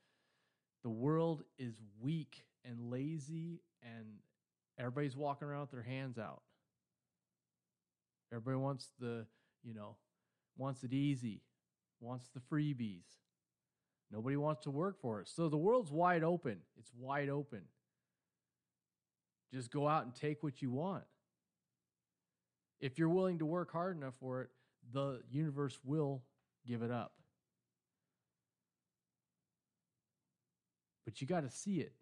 the 0.83 0.91
world 0.91 1.43
is 1.59 1.75
weak 2.01 2.45
and 2.65 2.91
lazy, 2.91 3.61
and 3.83 4.05
everybody's 4.79 5.17
walking 5.17 5.49
around 5.49 5.63
with 5.63 5.71
their 5.71 5.83
hands 5.83 6.19
out. 6.19 6.43
Everybody 8.33 8.57
wants 8.57 8.89
the, 8.99 9.27
you 9.63 9.75
know, 9.75 9.97
wants 10.57 10.83
it 10.83 10.93
easy, 10.93 11.43
wants 12.01 12.29
the 12.35 12.41
freebies. 12.41 13.05
Nobody 14.11 14.37
wants 14.37 14.63
to 14.63 14.71
work 14.71 15.01
for 15.01 15.21
it. 15.21 15.29
So 15.29 15.49
the 15.49 15.57
world's 15.57 15.91
wide 15.91 16.23
open. 16.23 16.59
It's 16.79 16.91
wide 16.97 17.29
open. 17.29 17.63
Just 19.53 19.71
go 19.71 19.89
out 19.89 20.05
and 20.05 20.15
take 20.15 20.43
what 20.43 20.63
you 20.63 20.71
want. 20.71 21.05
If 22.81 22.99
you're 22.99 23.09
willing 23.09 23.39
to 23.39 23.47
work 23.47 23.73
hard 23.73 23.97
enough 23.97 24.15
for 24.21 24.43
it, 24.43 24.51
the 24.93 25.21
universe 25.31 25.79
will 25.85 26.23
give 26.67 26.83
it 26.83 26.91
up. 26.91 27.13
But 31.05 31.21
you 31.21 31.27
got 31.27 31.43
to 31.43 31.51
see 31.51 31.77
it. 31.81 31.93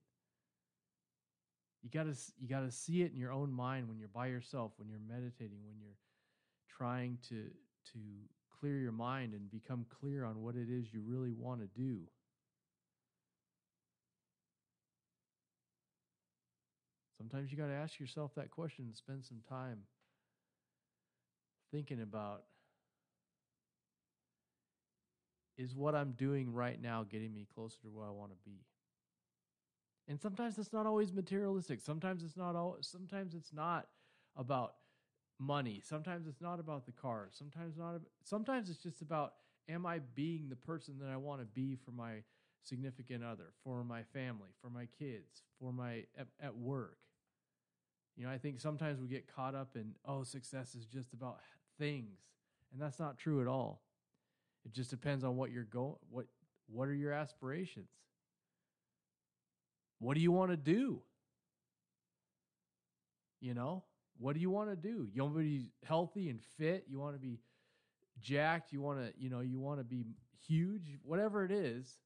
You 1.83 1.91
got 1.91 2.05
to 2.05 2.17
you 2.39 2.49
got 2.49 2.61
to 2.61 2.71
see 2.71 3.03
it 3.03 3.13
in 3.13 3.19
your 3.19 3.33
own 3.33 3.53
mind 3.53 3.89
when 3.89 3.99
you're 3.99 4.09
by 4.09 4.27
yourself, 4.27 4.73
when 4.77 4.89
you're 4.89 5.01
meditating, 5.01 5.59
when 5.67 5.79
you're 5.81 5.99
trying 6.69 7.19
to 7.29 7.51
to 7.93 7.99
clear 8.61 8.79
your 8.79 8.93
mind 8.93 9.35
and 9.35 9.51
become 9.51 9.85
clear 10.01 10.25
on 10.25 10.41
what 10.41 10.55
it 10.55 10.69
is 10.71 10.93
you 10.93 11.03
really 11.05 11.33
want 11.33 11.61
to 11.61 11.67
do. 11.67 11.99
Sometimes 17.19 17.51
you 17.51 17.59
got 17.59 17.67
to 17.67 17.75
ask 17.75 17.99
yourself 17.99 18.33
that 18.37 18.51
question 18.51 18.85
and 18.87 18.97
spend 18.97 19.25
some 19.25 19.41
time 19.49 19.79
thinking 21.73 22.03
about 22.03 22.43
is 25.57 25.75
what 25.75 25.95
I'm 25.95 26.13
doing 26.13 26.53
right 26.53 26.81
now 26.81 27.05
getting 27.09 27.33
me 27.33 27.47
closer 27.55 27.77
to 27.83 27.89
where 27.89 28.07
I 28.07 28.11
want 28.11 28.33
to 28.33 28.37
be? 28.45 28.59
And 30.09 30.21
sometimes 30.21 30.59
it's 30.59 30.73
not 30.73 30.87
always 30.87 31.13
materialistic. 31.13 31.81
Sometimes 31.81 32.23
it's 32.23 32.37
not 32.37 32.57
all 32.57 32.77
sometimes 32.81 33.35
it's 33.35 33.53
not 33.53 33.87
about 34.37 34.75
money. 35.39 35.81
Sometimes 35.85 36.27
it's 36.27 36.41
not 36.41 36.61
about 36.61 36.87
the 36.87 36.93
car. 36.93 37.29
Sometimes 37.31 37.77
not 37.77 38.01
sometimes 38.25 38.69
it's 38.69 38.83
just 38.83 39.03
about 39.03 39.35
am 39.69 39.87
I 39.87 40.01
being 40.15 40.49
the 40.49 40.57
person 40.57 40.99
that 41.01 41.09
I 41.09 41.17
want 41.17 41.41
to 41.41 41.47
be 41.47 41.77
for 41.77 41.93
my 41.93 42.23
significant 42.63 43.25
other, 43.25 43.53
for 43.65 43.83
my 43.85 44.03
family, 44.13 44.49
for 44.61 44.71
my 44.71 44.87
kids, 44.99 45.43
for 45.61 45.73
my 45.73 46.05
at, 46.19 46.27
at 46.41 46.57
work. 46.57 46.99
You 48.17 48.27
know, 48.27 48.33
I 48.33 48.39
think 48.39 48.61
sometimes 48.61 49.01
we 49.01 49.09
get 49.09 49.33
caught 49.35 49.55
up 49.55 49.77
in 49.77 49.95
oh, 50.05 50.23
success 50.25 50.75
is 50.75 50.87
just 50.87 51.13
about 51.13 51.39
things. 51.79 52.19
And 52.73 52.81
that's 52.81 52.99
not 52.99 53.19
true 53.19 53.41
at 53.41 53.47
all. 53.47 53.83
It 54.65 54.73
just 54.73 54.91
depends 54.91 55.25
on 55.25 55.37
what 55.37 55.51
you're 55.51 55.65
going 55.65 55.97
what 56.11 56.27
what 56.67 56.89
are 56.89 56.95
your 56.95 57.13
aspirations? 57.13 57.89
What 60.03 60.15
do 60.17 60.21
you 60.21 60.33
want 60.33 60.51
to 60.51 60.57
do? 60.57 61.01
You 63.41 63.55
know, 63.55 63.85
what 64.19 64.35
do 64.35 64.41
you 64.41 64.51
want 64.51 64.69
to 64.71 64.75
do? 64.75 65.09
You 65.15 65.23
want 65.23 65.37
to 65.37 65.41
be 65.41 65.71
healthy 65.85 66.29
and 66.29 66.41
fit? 66.59 66.87
You 66.89 66.99
want 66.99 67.15
to 67.15 67.21
be 67.21 67.39
jacked? 68.21 68.73
You 68.73 68.81
want 68.81 68.99
to, 68.99 69.13
you 69.17 69.31
know, 69.31 69.39
you 69.39 69.61
want 69.61 69.79
to 69.79 69.85
be 69.85 70.05
huge? 70.49 70.99
Whatever 71.05 71.45
it 71.45 71.53
is, 71.53 72.01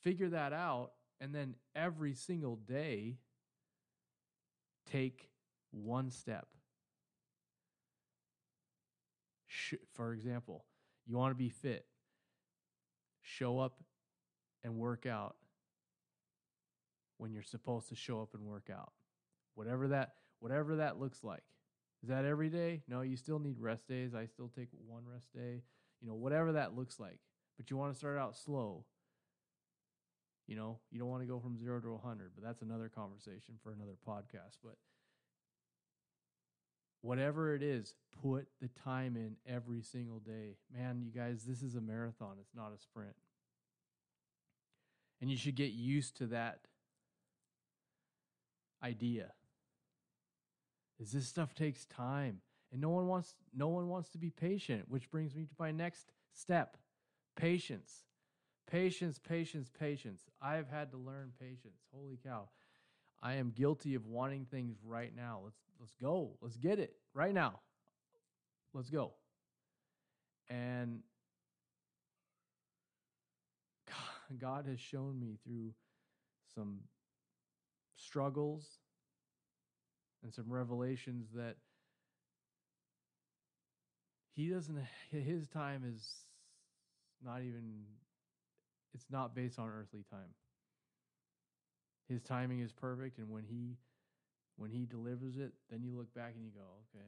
figure 0.00 0.30
that 0.30 0.54
out 0.54 0.92
and 1.20 1.34
then 1.34 1.56
every 1.76 2.14
single 2.14 2.56
day 2.56 3.18
take 4.90 5.28
one 5.72 6.10
step. 6.10 6.46
For 9.92 10.14
example, 10.14 10.64
you 11.06 11.18
want 11.18 11.32
to 11.32 11.36
be 11.36 11.50
fit. 11.50 11.84
Show 13.20 13.58
up 13.58 13.74
and 14.64 14.76
work 14.76 15.04
out 15.04 15.36
when 17.22 17.32
you're 17.32 17.44
supposed 17.44 17.88
to 17.88 17.94
show 17.94 18.20
up 18.20 18.34
and 18.34 18.42
work 18.42 18.68
out. 18.68 18.90
Whatever 19.54 19.86
that 19.88 20.14
whatever 20.40 20.76
that 20.76 20.98
looks 20.98 21.22
like. 21.22 21.44
Is 22.02 22.08
that 22.08 22.24
every 22.24 22.48
day? 22.48 22.82
No, 22.88 23.02
you 23.02 23.16
still 23.16 23.38
need 23.38 23.60
rest 23.60 23.86
days. 23.86 24.12
I 24.12 24.26
still 24.26 24.50
take 24.56 24.70
one 24.88 25.04
rest 25.06 25.32
day. 25.32 25.62
You 26.00 26.08
know, 26.08 26.14
whatever 26.14 26.50
that 26.52 26.74
looks 26.74 26.98
like. 26.98 27.20
But 27.56 27.70
you 27.70 27.76
want 27.76 27.92
to 27.92 27.98
start 27.98 28.18
out 28.18 28.36
slow. 28.36 28.84
You 30.48 30.56
know, 30.56 30.80
you 30.90 30.98
don't 30.98 31.08
want 31.08 31.22
to 31.22 31.28
go 31.28 31.38
from 31.38 31.56
0 31.56 31.80
to 31.82 31.92
100, 31.92 32.32
but 32.34 32.42
that's 32.42 32.60
another 32.60 32.88
conversation 32.88 33.54
for 33.62 33.70
another 33.70 33.94
podcast, 34.06 34.58
but 34.64 34.74
whatever 37.02 37.54
it 37.54 37.62
is, 37.62 37.94
put 38.20 38.48
the 38.60 38.68
time 38.84 39.16
in 39.16 39.36
every 39.46 39.82
single 39.82 40.18
day. 40.18 40.56
Man, 40.76 41.00
you 41.00 41.12
guys, 41.12 41.44
this 41.44 41.62
is 41.62 41.76
a 41.76 41.80
marathon, 41.80 42.38
it's 42.40 42.56
not 42.56 42.72
a 42.76 42.82
sprint. 42.82 43.14
And 45.20 45.30
you 45.30 45.36
should 45.36 45.54
get 45.54 45.70
used 45.70 46.16
to 46.16 46.26
that 46.26 46.62
idea. 48.82 49.32
Is 50.98 51.12
this 51.12 51.26
stuff 51.26 51.54
takes 51.54 51.84
time 51.86 52.40
and 52.70 52.80
no 52.80 52.90
one 52.90 53.06
wants 53.06 53.34
no 53.54 53.68
one 53.68 53.88
wants 53.88 54.08
to 54.10 54.18
be 54.18 54.30
patient, 54.30 54.84
which 54.88 55.10
brings 55.10 55.34
me 55.34 55.44
to 55.44 55.54
my 55.58 55.70
next 55.70 56.12
step. 56.32 56.76
Patience. 57.36 58.04
Patience, 58.70 59.18
patience, 59.18 59.70
patience. 59.78 60.22
I've 60.40 60.68
had 60.68 60.90
to 60.92 60.96
learn 60.96 61.32
patience. 61.38 61.80
Holy 61.92 62.18
cow. 62.22 62.48
I 63.22 63.34
am 63.34 63.50
guilty 63.50 63.94
of 63.94 64.06
wanting 64.06 64.46
things 64.46 64.78
right 64.84 65.14
now. 65.14 65.40
Let's 65.44 65.58
let's 65.78 65.94
go. 65.94 66.38
Let's 66.40 66.56
get 66.56 66.78
it 66.78 66.94
right 67.14 67.34
now. 67.34 67.60
Let's 68.72 68.90
go. 68.90 69.12
And 70.48 71.00
God 74.38 74.66
has 74.66 74.80
shown 74.80 75.20
me 75.20 75.38
through 75.44 75.72
some 76.54 76.80
struggles 78.04 78.64
and 80.22 80.32
some 80.32 80.50
revelations 80.50 81.28
that 81.34 81.56
he 84.34 84.48
doesn't 84.48 84.78
his 85.10 85.46
time 85.48 85.82
is 85.86 86.02
not 87.24 87.40
even 87.42 87.84
it's 88.94 89.06
not 89.10 89.34
based 89.34 89.58
on 89.58 89.68
earthly 89.68 90.04
time. 90.10 90.34
His 92.08 92.22
timing 92.22 92.60
is 92.60 92.72
perfect 92.72 93.18
and 93.18 93.30
when 93.30 93.44
he 93.44 93.76
when 94.56 94.70
he 94.70 94.84
delivers 94.84 95.36
it 95.36 95.52
then 95.70 95.82
you 95.82 95.92
look 95.96 96.12
back 96.14 96.32
and 96.34 96.44
you 96.44 96.50
go 96.50 96.66
okay 96.90 97.06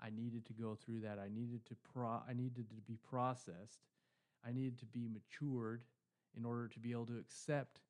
i 0.00 0.08
needed 0.10 0.46
to 0.46 0.52
go 0.52 0.74
through 0.74 1.00
that. 1.00 1.18
I 1.18 1.28
needed 1.34 1.66
to 1.66 1.76
pro 1.92 2.20
i 2.28 2.32
needed 2.34 2.68
to 2.70 2.76
be 2.86 2.98
processed. 3.10 3.80
I 4.46 4.52
needed 4.52 4.78
to 4.78 4.86
be 4.86 5.08
matured 5.08 5.82
in 6.36 6.44
order 6.44 6.68
to 6.68 6.78
be 6.78 6.92
able 6.92 7.06
to 7.06 7.18
accept 7.18 7.80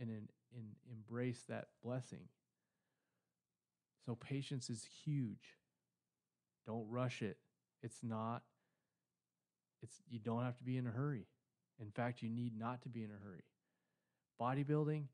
and, 0.00 0.28
and, 0.56 0.66
embrace 0.90 1.42
that 1.48 1.68
blessing. 1.82 2.28
So 4.06 4.14
patience 4.14 4.70
is 4.70 4.86
huge. 5.04 5.56
Don't 6.66 6.88
rush 6.88 7.22
it. 7.22 7.38
It's 7.82 8.02
not 8.02 8.42
it's 9.82 10.00
you 10.08 10.20
don't 10.20 10.44
have 10.44 10.56
to 10.58 10.64
be 10.64 10.76
in 10.76 10.86
a 10.86 10.90
hurry. 10.90 11.26
In 11.80 11.90
fact 11.90 12.22
you 12.22 12.30
need 12.30 12.56
not 12.56 12.82
to 12.82 12.88
be 12.88 13.02
in 13.02 13.10
a 13.10 13.24
hurry. 13.24 13.44
Bodybuilding 14.40 15.04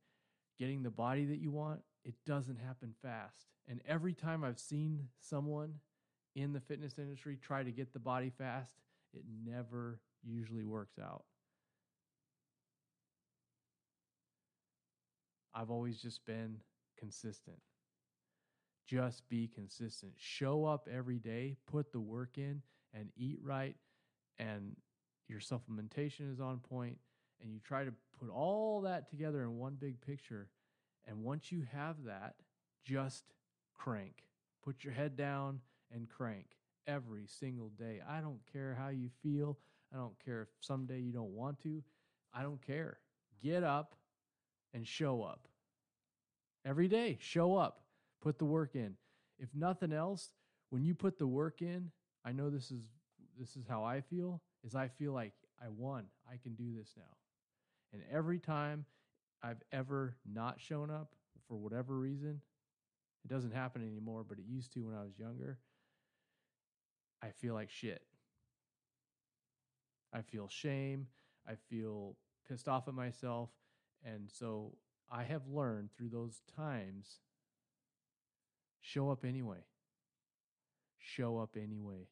getting 0.58 0.82
the 0.82 0.90
body 0.90 1.24
that 1.26 1.38
you 1.38 1.50
want, 1.50 1.80
it 2.04 2.14
doesn't 2.26 2.58
happen 2.58 2.94
fast. 3.02 3.46
And 3.68 3.80
every 3.86 4.12
time 4.12 4.44
I've 4.44 4.58
seen 4.58 5.08
someone 5.20 5.74
in 6.34 6.52
the 6.52 6.60
fitness 6.60 6.98
industry 6.98 7.38
try 7.40 7.62
to 7.62 7.70
get 7.70 7.92
the 7.92 7.98
body 7.98 8.30
fast, 8.36 8.72
it 9.14 9.22
never 9.44 10.00
usually 10.22 10.64
works 10.64 10.98
out. 10.98 11.24
I've 15.58 15.70
always 15.70 16.00
just 16.00 16.24
been 16.24 16.58
consistent. 16.96 17.58
Just 18.86 19.28
be 19.28 19.48
consistent. 19.52 20.12
Show 20.16 20.64
up 20.64 20.88
every 20.90 21.18
day, 21.18 21.56
put 21.66 21.90
the 21.90 21.98
work 22.00 22.38
in, 22.38 22.62
and 22.94 23.08
eat 23.16 23.40
right, 23.42 23.74
and 24.38 24.76
your 25.26 25.40
supplementation 25.40 26.32
is 26.32 26.40
on 26.40 26.60
point, 26.60 26.96
and 27.42 27.52
you 27.52 27.58
try 27.58 27.84
to 27.84 27.92
put 28.20 28.30
all 28.30 28.82
that 28.82 29.10
together 29.10 29.42
in 29.42 29.58
one 29.58 29.74
big 29.74 30.00
picture. 30.00 30.48
And 31.08 31.24
once 31.24 31.50
you 31.50 31.66
have 31.72 31.96
that, 32.04 32.36
just 32.84 33.24
crank. 33.74 34.22
Put 34.64 34.84
your 34.84 34.92
head 34.92 35.16
down 35.16 35.60
and 35.92 36.08
crank 36.08 36.46
every 36.86 37.26
single 37.26 37.70
day. 37.70 38.00
I 38.08 38.20
don't 38.20 38.40
care 38.52 38.76
how 38.78 38.90
you 38.90 39.10
feel. 39.22 39.58
I 39.92 39.96
don't 39.96 40.18
care 40.24 40.42
if 40.42 40.48
someday 40.60 41.00
you 41.00 41.12
don't 41.12 41.34
want 41.34 41.60
to. 41.64 41.82
I 42.32 42.42
don't 42.42 42.64
care. 42.64 42.98
Get 43.42 43.64
up 43.64 43.96
and 44.74 44.86
show 44.86 45.22
up. 45.22 45.48
Every 46.64 46.88
day, 46.88 47.18
show 47.20 47.56
up. 47.56 47.80
Put 48.20 48.38
the 48.38 48.44
work 48.44 48.74
in. 48.74 48.94
If 49.38 49.48
nothing 49.54 49.92
else, 49.92 50.30
when 50.70 50.84
you 50.84 50.94
put 50.94 51.18
the 51.18 51.26
work 51.26 51.62
in, 51.62 51.90
I 52.24 52.32
know 52.32 52.50
this 52.50 52.70
is 52.70 52.82
this 53.38 53.56
is 53.56 53.66
how 53.68 53.84
I 53.84 54.00
feel, 54.00 54.42
is 54.64 54.74
I 54.74 54.88
feel 54.88 55.12
like 55.12 55.32
I 55.62 55.68
won. 55.68 56.04
I 56.30 56.36
can 56.42 56.54
do 56.54 56.76
this 56.76 56.92
now. 56.96 57.16
And 57.92 58.02
every 58.12 58.38
time 58.38 58.84
I've 59.42 59.62
ever 59.72 60.16
not 60.30 60.60
shown 60.60 60.90
up 60.90 61.14
for 61.46 61.56
whatever 61.56 61.96
reason, 61.96 62.40
it 63.24 63.28
doesn't 63.28 63.54
happen 63.54 63.82
anymore, 63.82 64.24
but 64.28 64.38
it 64.38 64.44
used 64.46 64.72
to 64.72 64.80
when 64.80 64.96
I 64.96 65.02
was 65.02 65.18
younger. 65.18 65.58
I 67.22 67.30
feel 67.30 67.54
like 67.54 67.70
shit. 67.70 68.02
I 70.12 70.22
feel 70.22 70.48
shame. 70.48 71.06
I 71.46 71.54
feel 71.68 72.16
pissed 72.48 72.68
off 72.68 72.88
at 72.88 72.94
myself. 72.94 73.50
And 74.04 74.28
so 74.30 74.74
I 75.10 75.24
have 75.24 75.48
learned 75.48 75.90
through 75.96 76.10
those 76.10 76.40
times 76.56 77.20
show 78.80 79.10
up 79.10 79.24
anyway. 79.24 79.64
Show 80.98 81.38
up 81.38 81.56
anyway. 81.56 82.08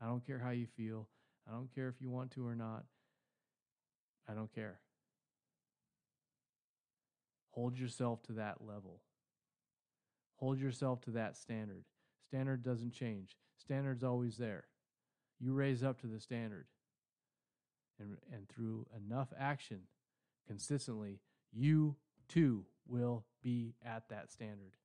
I 0.00 0.06
don't 0.06 0.26
care 0.26 0.38
how 0.38 0.50
you 0.50 0.66
feel. 0.76 1.08
I 1.48 1.52
don't 1.52 1.72
care 1.74 1.88
if 1.88 2.00
you 2.00 2.10
want 2.10 2.32
to 2.32 2.46
or 2.46 2.54
not. 2.54 2.84
I 4.28 4.34
don't 4.34 4.52
care. 4.52 4.80
Hold 7.52 7.78
yourself 7.78 8.22
to 8.24 8.32
that 8.32 8.56
level. 8.60 9.00
Hold 10.36 10.58
yourself 10.58 11.00
to 11.02 11.12
that 11.12 11.36
standard. 11.36 11.84
Standard 12.28 12.62
doesn't 12.62 12.92
change. 12.92 13.36
Standard's 13.56 14.04
always 14.04 14.36
there. 14.36 14.64
You 15.40 15.52
raise 15.52 15.82
up 15.82 16.00
to 16.00 16.06
the 16.06 16.20
standard. 16.20 16.66
And, 17.98 18.18
and 18.30 18.46
through 18.48 18.86
enough 18.94 19.28
action 19.38 19.80
consistently, 20.46 21.20
you 21.52 21.96
too 22.28 22.64
will 22.88 23.24
be 23.42 23.74
at 23.84 24.08
that 24.08 24.30
standard. 24.30 24.76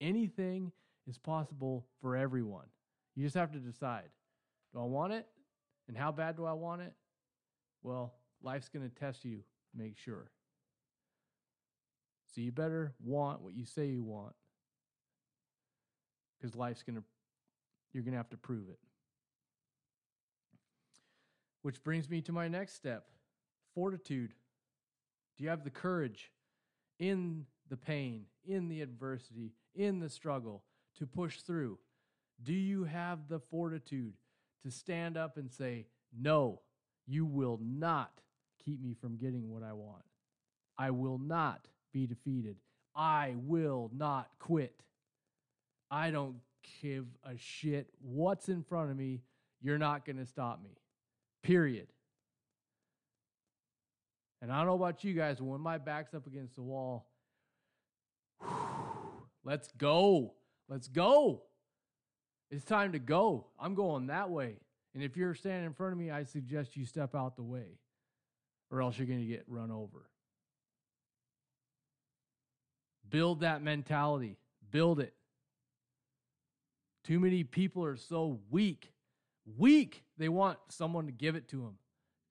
Anything 0.00 0.72
is 1.06 1.18
possible 1.18 1.86
for 2.00 2.16
everyone. 2.16 2.66
You 3.14 3.24
just 3.24 3.36
have 3.36 3.52
to 3.52 3.58
decide 3.58 4.10
do 4.72 4.80
I 4.80 4.84
want 4.84 5.14
it? 5.14 5.26
And 5.88 5.96
how 5.96 6.12
bad 6.12 6.36
do 6.36 6.44
I 6.44 6.52
want 6.52 6.82
it? 6.82 6.92
Well, 7.82 8.14
life's 8.42 8.68
going 8.68 8.86
to 8.86 8.94
test 8.94 9.24
you, 9.24 9.40
make 9.74 9.96
sure. 9.96 10.30
So 12.34 12.40
you 12.40 12.52
better 12.52 12.92
want 13.02 13.40
what 13.40 13.54
you 13.54 13.64
say 13.64 13.86
you 13.86 14.02
want 14.02 14.34
because 16.36 16.54
life's 16.54 16.82
going 16.82 16.96
to, 16.96 17.04
you're 17.92 18.02
going 18.02 18.12
to 18.12 18.18
have 18.18 18.28
to 18.30 18.36
prove 18.36 18.68
it. 18.68 18.78
Which 21.66 21.82
brings 21.82 22.08
me 22.08 22.20
to 22.20 22.30
my 22.30 22.46
next 22.46 22.74
step 22.74 23.06
fortitude. 23.74 24.34
Do 25.36 25.42
you 25.42 25.50
have 25.50 25.64
the 25.64 25.70
courage 25.70 26.30
in 27.00 27.46
the 27.68 27.76
pain, 27.76 28.26
in 28.46 28.68
the 28.68 28.82
adversity, 28.82 29.50
in 29.74 29.98
the 29.98 30.08
struggle 30.08 30.62
to 30.96 31.08
push 31.08 31.40
through? 31.40 31.80
Do 32.40 32.52
you 32.52 32.84
have 32.84 33.26
the 33.26 33.40
fortitude 33.40 34.12
to 34.62 34.70
stand 34.70 35.16
up 35.16 35.38
and 35.38 35.50
say, 35.50 35.86
No, 36.16 36.60
you 37.04 37.26
will 37.26 37.58
not 37.60 38.12
keep 38.64 38.80
me 38.80 38.94
from 38.94 39.16
getting 39.16 39.50
what 39.50 39.64
I 39.64 39.72
want? 39.72 40.04
I 40.78 40.92
will 40.92 41.18
not 41.18 41.66
be 41.92 42.06
defeated. 42.06 42.58
I 42.94 43.34
will 43.38 43.90
not 43.92 44.28
quit. 44.38 44.84
I 45.90 46.12
don't 46.12 46.36
give 46.80 47.06
a 47.24 47.36
shit 47.36 47.88
what's 48.00 48.48
in 48.48 48.62
front 48.62 48.92
of 48.92 48.96
me. 48.96 49.22
You're 49.60 49.78
not 49.78 50.06
going 50.06 50.18
to 50.18 50.26
stop 50.26 50.62
me. 50.62 50.78
Period. 51.42 51.88
And 54.42 54.52
I 54.52 54.58
don't 54.58 54.66
know 54.66 54.74
about 54.74 55.02
you 55.02 55.14
guys, 55.14 55.38
but 55.38 55.46
when 55.46 55.60
my 55.60 55.78
back's 55.78 56.14
up 56.14 56.26
against 56.26 56.56
the 56.56 56.62
wall, 56.62 57.08
let's 59.44 59.68
go. 59.78 60.34
Let's 60.68 60.88
go. 60.88 61.42
It's 62.50 62.64
time 62.64 62.92
to 62.92 62.98
go. 62.98 63.46
I'm 63.58 63.74
going 63.74 64.08
that 64.08 64.30
way. 64.30 64.56
And 64.94 65.02
if 65.02 65.16
you're 65.16 65.34
standing 65.34 65.66
in 65.66 65.72
front 65.72 65.92
of 65.92 65.98
me, 65.98 66.10
I 66.10 66.24
suggest 66.24 66.76
you 66.76 66.86
step 66.86 67.14
out 67.14 67.36
the 67.36 67.42
way, 67.42 67.78
or 68.70 68.80
else 68.82 68.98
you're 68.98 69.06
going 69.06 69.20
to 69.20 69.26
get 69.26 69.44
run 69.46 69.70
over. 69.70 70.08
Build 73.08 73.40
that 73.40 73.62
mentality. 73.62 74.38
Build 74.70 75.00
it. 75.00 75.14
Too 77.04 77.20
many 77.20 77.44
people 77.44 77.84
are 77.84 77.96
so 77.96 78.40
weak. 78.50 78.92
Weak. 79.56 80.04
They 80.18 80.28
want 80.28 80.58
someone 80.68 81.06
to 81.06 81.12
give 81.12 81.36
it 81.36 81.48
to 81.48 81.56
them. 81.56 81.78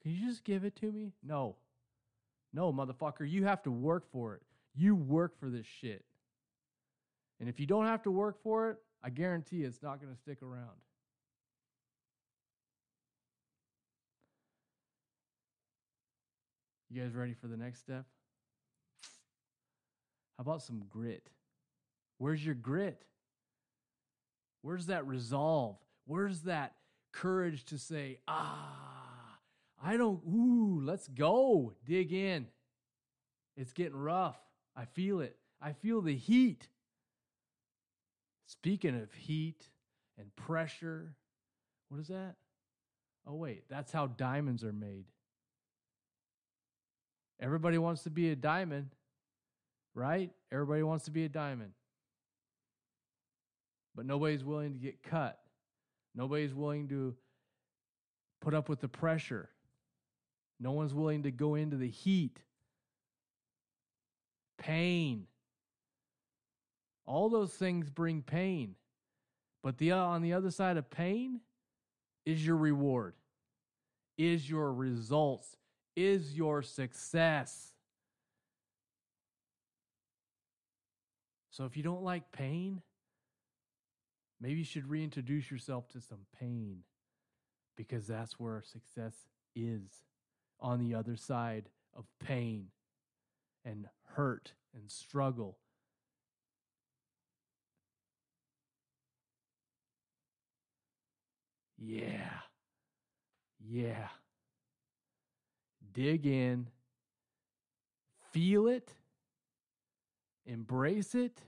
Can 0.01 0.11
you 0.11 0.27
just 0.27 0.43
give 0.43 0.65
it 0.65 0.75
to 0.77 0.91
me? 0.91 1.13
No. 1.23 1.55
No, 2.53 2.71
motherfucker. 2.71 3.29
You 3.29 3.45
have 3.45 3.63
to 3.63 3.71
work 3.71 4.11
for 4.11 4.35
it. 4.35 4.41
You 4.75 4.95
work 4.95 5.39
for 5.39 5.49
this 5.49 5.65
shit. 5.65 6.03
And 7.39 7.49
if 7.49 7.59
you 7.59 7.65
don't 7.65 7.85
have 7.85 8.03
to 8.03 8.11
work 8.11 8.41
for 8.43 8.71
it, 8.71 8.77
I 9.03 9.09
guarantee 9.09 9.63
it's 9.63 9.81
not 9.81 10.01
going 10.01 10.13
to 10.13 10.19
stick 10.19 10.41
around. 10.41 10.77
You 16.89 17.01
guys 17.01 17.13
ready 17.13 17.33
for 17.33 17.47
the 17.47 17.57
next 17.57 17.79
step? 17.79 18.05
How 20.37 20.41
about 20.41 20.61
some 20.61 20.83
grit? 20.89 21.29
Where's 22.17 22.45
your 22.45 22.55
grit? 22.55 23.03
Where's 24.61 24.85
that 24.87 25.05
resolve? 25.05 25.77
Where's 26.05 26.41
that 26.41 26.75
courage 27.15 27.63
to 27.65 27.77
say, 27.77 28.19
ah, 28.27 29.37
I 29.83 29.97
don't, 29.97 30.21
ooh, 30.27 30.81
let's 30.83 31.07
go, 31.07 31.73
dig 31.85 32.13
in. 32.13 32.47
It's 33.57 33.73
getting 33.73 33.95
rough. 33.95 34.37
I 34.75 34.85
feel 34.85 35.21
it. 35.21 35.37
I 35.61 35.73
feel 35.73 36.01
the 36.01 36.15
heat. 36.15 36.67
Speaking 38.47 39.01
of 39.01 39.13
heat 39.13 39.69
and 40.19 40.35
pressure, 40.35 41.15
what 41.89 41.99
is 41.99 42.07
that? 42.07 42.35
Oh, 43.25 43.35
wait, 43.35 43.63
that's 43.69 43.91
how 43.91 44.07
diamonds 44.07 44.63
are 44.63 44.73
made. 44.73 45.05
Everybody 47.39 47.77
wants 47.77 48.03
to 48.03 48.09
be 48.09 48.29
a 48.29 48.35
diamond 48.35 48.89
right? 49.95 50.29
Everybody 50.51 50.83
wants 50.83 51.05
to 51.05 51.11
be 51.11 51.25
a 51.25 51.29
diamond. 51.29 51.71
But 53.95 54.05
nobody's 54.05 54.43
willing 54.43 54.73
to 54.73 54.79
get 54.79 55.01
cut. 55.01 55.39
Nobody's 56.15 56.53
willing 56.53 56.87
to 56.89 57.15
put 58.41 58.53
up 58.53 58.69
with 58.69 58.79
the 58.79 58.87
pressure. 58.87 59.49
No 60.59 60.71
one's 60.71 60.93
willing 60.93 61.23
to 61.23 61.31
go 61.31 61.55
into 61.55 61.75
the 61.75 61.89
heat, 61.89 62.39
pain. 64.57 65.27
All 67.05 67.29
those 67.29 67.51
things 67.51 67.89
bring 67.89 68.21
pain. 68.21 68.75
But 69.61 69.77
the 69.77 69.91
on 69.91 70.21
the 70.21 70.33
other 70.33 70.51
side 70.51 70.77
of 70.77 70.89
pain 70.89 71.41
is 72.25 72.45
your 72.45 72.55
reward. 72.55 73.15
Is 74.17 74.49
your 74.49 74.71
results, 74.71 75.57
is 75.95 76.37
your 76.37 76.61
success. 76.61 77.73
So 81.49 81.65
if 81.65 81.75
you 81.75 81.83
don't 81.83 82.03
like 82.03 82.31
pain, 82.31 82.81
maybe 84.39 84.59
you 84.59 84.65
should 84.65 84.89
reintroduce 84.89 85.49
yourself 85.49 85.87
to 85.89 86.01
some 86.01 86.25
pain 86.39 86.79
because 87.75 88.07
that's 88.07 88.39
where 88.39 88.61
success 88.61 89.13
is 89.55 90.03
on 90.59 90.79
the 90.79 90.95
other 90.95 91.15
side 91.15 91.69
of 91.95 92.05
pain 92.19 92.67
and 93.63 93.87
hurt 94.15 94.53
and 94.73 94.89
struggle. 94.89 95.57
Yeah. 101.77 102.39
Yeah. 103.59 104.07
Dig 105.93 106.25
in, 106.25 106.69
feel 108.31 108.67
it 108.67 108.95
embrace 110.45 111.15
it 111.15 111.41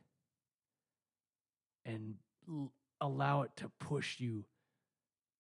and 1.86 2.15
allow 3.01 3.43
it 3.43 3.51
to 3.57 3.69
push 3.79 4.19
you 4.19 4.45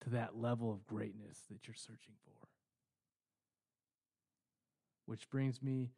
to 0.03 0.09
that 0.11 0.37
level 0.37 0.71
of 0.71 0.85
greatness 0.85 1.41
that 1.49 1.67
you're 1.67 1.75
searching 1.75 2.13
for. 2.23 2.47
Which 5.05 5.29
brings 5.29 5.61
me 5.61 5.89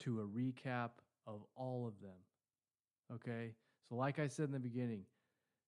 to 0.00 0.20
a 0.20 0.24
recap 0.24 0.90
of 1.26 1.40
all 1.56 1.86
of 1.86 2.00
them. 2.00 2.18
Okay? 3.14 3.54
So, 3.88 3.94
like 3.96 4.18
I 4.18 4.26
said 4.26 4.46
in 4.46 4.52
the 4.52 4.58
beginning, 4.58 5.04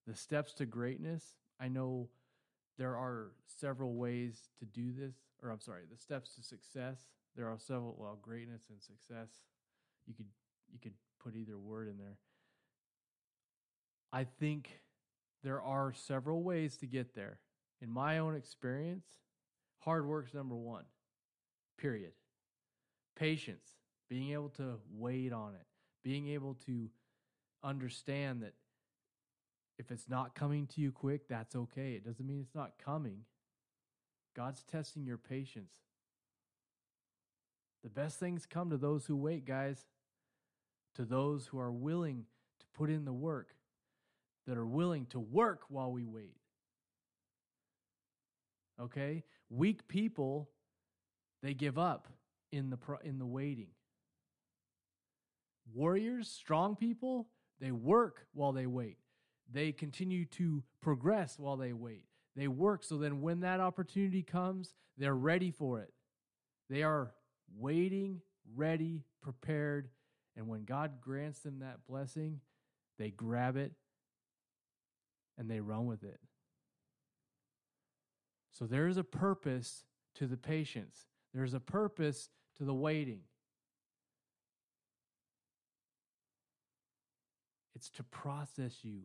the 0.06 0.14
steps 0.14 0.52
to 0.54 0.66
greatness, 0.66 1.36
I 1.60 1.68
know 1.68 2.08
there 2.76 2.96
are 2.96 3.30
several 3.46 3.94
ways 3.94 4.48
to 4.58 4.64
do 4.66 4.92
this, 4.92 5.14
or 5.42 5.50
I'm 5.50 5.60
sorry, 5.60 5.82
the 5.90 5.96
steps 5.96 6.34
to 6.34 6.42
success 6.42 7.06
there 7.36 7.48
are 7.48 7.58
several 7.58 7.94
well 7.98 8.18
greatness 8.20 8.62
and 8.70 8.80
success 8.80 9.28
you 10.06 10.14
could 10.14 10.26
you 10.72 10.78
could 10.78 10.94
put 11.24 11.36
either 11.36 11.58
word 11.58 11.88
in 11.88 11.98
there 11.98 12.18
i 14.12 14.24
think 14.24 14.80
there 15.42 15.62
are 15.62 15.92
several 15.92 16.42
ways 16.42 16.76
to 16.76 16.86
get 16.86 17.14
there 17.14 17.38
in 17.80 17.90
my 17.90 18.18
own 18.18 18.34
experience 18.36 19.06
hard 19.80 20.06
work's 20.06 20.34
number 20.34 20.56
one 20.56 20.84
period 21.78 22.12
patience 23.16 23.70
being 24.08 24.32
able 24.32 24.50
to 24.50 24.74
wait 24.92 25.32
on 25.32 25.54
it 25.54 25.66
being 26.02 26.28
able 26.28 26.54
to 26.66 26.90
understand 27.62 28.42
that 28.42 28.54
If 29.78 29.90
it's 29.90 30.08
not 30.08 30.34
coming 30.34 30.66
to 30.68 30.80
you 30.80 30.92
quick, 30.92 31.28
that's 31.28 31.56
okay. 31.56 31.94
It 31.94 32.04
doesn't 32.04 32.26
mean 32.26 32.40
it's 32.40 32.54
not 32.54 32.78
coming. 32.78 33.24
God's 34.36 34.62
testing 34.62 35.04
your 35.04 35.18
patience. 35.18 35.74
The 37.82 37.90
best 37.90 38.20
things 38.20 38.46
come 38.46 38.70
to 38.70 38.76
those 38.76 39.06
who 39.06 39.16
wait, 39.16 39.44
guys, 39.44 39.86
to 40.94 41.04
those 41.04 41.46
who 41.46 41.58
are 41.58 41.72
willing 41.72 42.24
to 42.60 42.66
put 42.74 42.90
in 42.90 43.04
the 43.04 43.12
work, 43.12 43.54
that 44.46 44.56
are 44.56 44.66
willing 44.66 45.06
to 45.06 45.20
work 45.20 45.62
while 45.68 45.92
we 45.92 46.04
wait. 46.04 46.36
Okay? 48.80 49.24
Weak 49.50 49.86
people, 49.88 50.50
they 51.42 51.54
give 51.54 51.78
up 51.78 52.08
in 52.52 52.70
the 52.70 52.78
in 53.04 53.18
the 53.18 53.26
waiting. 53.26 53.68
Warriors, 55.72 56.28
strong 56.28 56.76
people, 56.76 57.28
they 57.60 57.72
work 57.72 58.26
while 58.32 58.52
they 58.52 58.66
wait. 58.66 58.98
They 59.52 59.72
continue 59.72 60.24
to 60.26 60.62
progress 60.80 61.38
while 61.38 61.56
they 61.56 61.72
wait. 61.72 62.04
They 62.36 62.48
work 62.48 62.82
so 62.82 62.98
then 62.98 63.20
when 63.20 63.40
that 63.40 63.60
opportunity 63.60 64.22
comes, 64.22 64.74
they're 64.98 65.14
ready 65.14 65.50
for 65.50 65.80
it. 65.80 65.92
They 66.68 66.82
are 66.82 67.12
waiting, 67.56 68.20
ready, 68.54 69.04
prepared, 69.22 69.88
and 70.36 70.48
when 70.48 70.64
God 70.64 71.00
grants 71.00 71.40
them 71.40 71.60
that 71.60 71.86
blessing, 71.88 72.40
they 72.98 73.10
grab 73.10 73.56
it 73.56 73.72
and 75.38 75.50
they 75.50 75.60
run 75.60 75.86
with 75.86 76.02
it. 76.02 76.20
So 78.52 78.66
there 78.66 78.86
is 78.86 78.96
a 78.96 79.04
purpose 79.04 79.84
to 80.16 80.26
the 80.26 80.36
patience, 80.36 81.06
there's 81.32 81.54
a 81.54 81.60
purpose 81.60 82.30
to 82.58 82.64
the 82.64 82.74
waiting. 82.74 83.20
It's 87.74 87.90
to 87.90 88.04
process 88.04 88.84
you. 88.84 89.00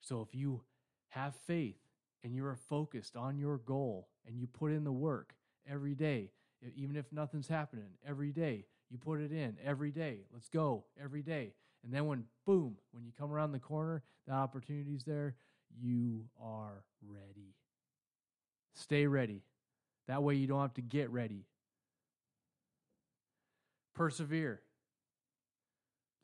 So 0.00 0.22
if 0.22 0.34
you 0.34 0.62
have 1.10 1.34
faith 1.46 1.76
and 2.24 2.34
you 2.34 2.46
are 2.46 2.56
focused 2.56 3.16
on 3.16 3.38
your 3.38 3.58
goal 3.58 4.08
and 4.26 4.38
you 4.38 4.46
put 4.46 4.72
in 4.72 4.84
the 4.84 4.92
work 4.92 5.34
every 5.70 5.94
day, 5.94 6.30
even 6.74 6.96
if 6.96 7.12
nothing's 7.12 7.48
happening, 7.48 7.90
every 8.06 8.32
day, 8.32 8.64
you 8.90 8.98
put 8.98 9.20
it 9.20 9.32
in 9.32 9.56
every 9.64 9.90
day. 9.90 10.20
Let's 10.32 10.48
go 10.48 10.84
every 11.02 11.22
day. 11.22 11.52
And 11.84 11.92
then 11.92 12.06
when 12.06 12.24
boom, 12.46 12.76
when 12.92 13.04
you 13.04 13.12
come 13.18 13.32
around 13.32 13.52
the 13.52 13.58
corner, 13.58 14.02
the 14.26 14.34
opportunity's 14.34 15.04
there, 15.04 15.34
you 15.80 16.24
are 16.42 16.84
ready. 17.06 17.54
Stay 18.74 19.06
ready. 19.06 19.42
That 20.08 20.22
way 20.22 20.34
you 20.34 20.46
don't 20.46 20.60
have 20.60 20.74
to 20.74 20.82
get 20.82 21.10
ready. 21.10 21.44
Persevere. 23.94 24.60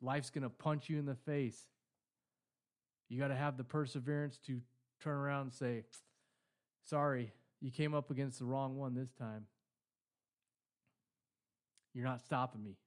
Life's 0.01 0.29
going 0.29 0.43
to 0.43 0.49
punch 0.49 0.89
you 0.89 0.99
in 0.99 1.05
the 1.05 1.15
face. 1.15 1.59
You 3.09 3.19
got 3.19 3.29
to 3.29 3.35
have 3.35 3.57
the 3.57 3.63
perseverance 3.63 4.37
to 4.47 4.59
turn 5.01 5.15
around 5.15 5.41
and 5.41 5.53
say, 5.53 5.83
Sorry, 6.83 7.31
you 7.61 7.71
came 7.71 7.93
up 7.93 8.11
against 8.11 8.39
the 8.39 8.45
wrong 8.45 8.77
one 8.77 8.93
this 8.93 9.11
time. 9.13 9.45
You're 11.93 12.05
not 12.05 12.21
stopping 12.21 12.63
me. 12.63 12.77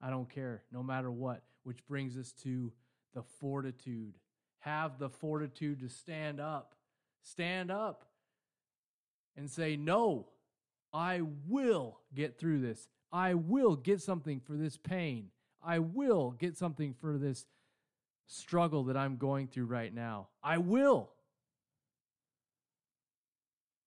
I 0.00 0.10
don't 0.10 0.28
care, 0.28 0.62
no 0.72 0.82
matter 0.82 1.10
what. 1.10 1.42
Which 1.64 1.84
brings 1.86 2.16
us 2.16 2.32
to 2.44 2.72
the 3.14 3.22
fortitude. 3.22 4.14
Have 4.60 4.98
the 4.98 5.08
fortitude 5.08 5.80
to 5.80 5.88
stand 5.88 6.40
up. 6.40 6.74
Stand 7.22 7.70
up 7.70 8.04
and 9.36 9.50
say, 9.50 9.76
No, 9.76 10.28
I 10.92 11.22
will 11.48 11.98
get 12.14 12.38
through 12.38 12.60
this. 12.60 12.88
I 13.12 13.34
will 13.34 13.76
get 13.76 14.00
something 14.00 14.40
for 14.40 14.54
this 14.54 14.76
pain. 14.76 15.30
I 15.64 15.80
will 15.80 16.30
get 16.32 16.56
something 16.56 16.94
for 16.94 17.18
this 17.18 17.46
struggle 18.26 18.84
that 18.84 18.96
I'm 18.96 19.16
going 19.16 19.48
through 19.48 19.66
right 19.66 19.92
now. 19.92 20.28
I 20.42 20.58
will. 20.58 21.10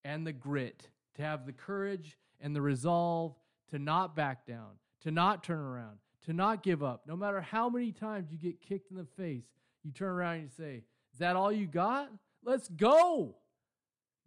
And 0.03 0.25
the 0.25 0.33
grit, 0.33 0.89
to 1.15 1.21
have 1.21 1.45
the 1.45 1.53
courage 1.53 2.17
and 2.39 2.55
the 2.55 2.61
resolve 2.61 3.35
to 3.71 3.79
not 3.79 4.15
back 4.15 4.45
down, 4.45 4.71
to 5.01 5.11
not 5.11 5.43
turn 5.43 5.59
around, 5.59 5.97
to 6.25 6.33
not 6.33 6.63
give 6.63 6.83
up. 6.83 7.03
No 7.07 7.15
matter 7.15 7.41
how 7.41 7.69
many 7.69 7.91
times 7.91 8.31
you 8.31 8.37
get 8.37 8.61
kicked 8.61 8.91
in 8.91 8.97
the 8.97 9.07
face, 9.17 9.45
you 9.83 9.91
turn 9.91 10.09
around 10.09 10.35
and 10.35 10.43
you 10.43 10.49
say, 10.49 10.83
Is 11.13 11.19
that 11.19 11.35
all 11.35 11.51
you 11.51 11.67
got? 11.67 12.09
Let's 12.43 12.69
go. 12.69 13.35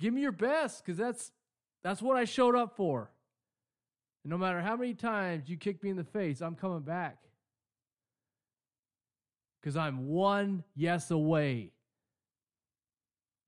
Give 0.00 0.12
me 0.12 0.20
your 0.20 0.32
best 0.32 0.84
because 0.84 0.98
that's, 0.98 1.30
that's 1.82 2.02
what 2.02 2.16
I 2.16 2.24
showed 2.24 2.56
up 2.56 2.76
for. 2.76 3.10
And 4.24 4.30
no 4.30 4.38
matter 4.38 4.60
how 4.60 4.76
many 4.76 4.94
times 4.94 5.48
you 5.48 5.56
kick 5.56 5.82
me 5.82 5.90
in 5.90 5.96
the 5.96 6.04
face, 6.04 6.40
I'm 6.40 6.54
coming 6.54 6.80
back. 6.80 7.18
Because 9.60 9.76
I'm 9.76 10.08
one 10.08 10.64
yes 10.74 11.10
away. 11.10 11.70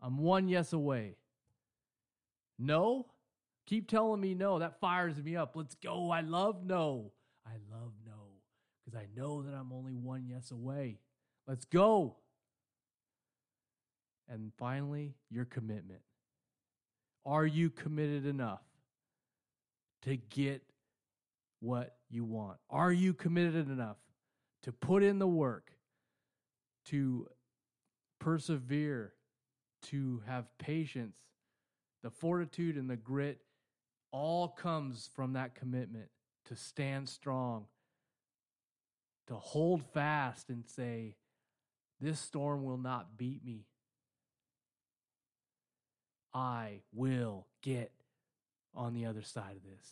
I'm 0.01 0.19
one 0.19 0.49
yes 0.49 0.73
away. 0.73 1.17
No? 2.59 3.07
Keep 3.67 3.89
telling 3.89 4.21
me 4.21 4.35
no. 4.35 4.59
That 4.59 4.81
fires 4.81 5.23
me 5.23 5.37
up. 5.37 5.57
Let's 5.57 5.75
go. 5.77 6.11
I 6.11 6.21
love 6.21 6.65
no. 6.65 7.13
I 7.47 7.57
love 7.73 7.93
no 8.07 8.13
because 8.85 8.99
I 8.99 9.07
know 9.17 9.43
that 9.43 9.55
I'm 9.55 9.73
only 9.73 9.95
one 9.95 10.27
yes 10.29 10.51
away. 10.51 10.99
Let's 11.47 11.65
go. 11.65 12.17
And 14.29 14.53
finally, 14.59 15.15
your 15.31 15.45
commitment. 15.45 16.01
Are 17.27 17.47
you 17.47 17.71
committed 17.71 18.27
enough 18.27 18.63
to 20.03 20.17
get 20.17 20.63
what 21.61 21.97
you 22.11 22.25
want? 22.25 22.59
Are 22.69 22.93
you 22.93 23.15
committed 23.15 23.71
enough 23.71 23.97
to 24.63 24.73
put 24.73 25.03
in 25.03 25.19
the 25.19 25.27
work, 25.27 25.73
to 26.87 27.29
persevere, 28.19 29.15
to 29.83 30.23
have 30.27 30.47
patience, 30.59 31.17
the 32.03 32.11
fortitude 32.11 32.77
and 32.77 32.89
the 32.89 32.97
grit 32.97 33.41
all 34.15 34.47
comes 34.47 35.11
from 35.17 35.33
that 35.33 35.57
commitment 35.57 36.07
to 36.45 36.55
stand 36.55 37.09
strong, 37.09 37.65
to 39.27 39.35
hold 39.35 39.83
fast 39.93 40.51
and 40.51 40.65
say, 40.65 41.17
This 42.01 42.21
storm 42.21 42.63
will 42.63 42.79
not 42.79 43.19
beat 43.19 43.45
me. 43.45 43.67
I 46.33 46.83
will 46.93 47.49
get 47.61 47.91
on 48.73 48.95
the 48.95 49.07
other 49.07 49.23
side 49.23 49.57
of 49.57 49.65
this. 49.65 49.89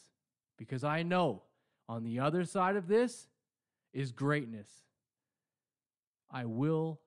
Because 0.56 0.84
I 0.84 1.02
know 1.02 1.42
on 1.88 2.04
the 2.04 2.20
other 2.20 2.44
side 2.44 2.76
of 2.76 2.86
this 2.86 3.26
is 3.92 4.12
greatness. 4.12 4.68
I 6.30 6.44
will 6.44 7.00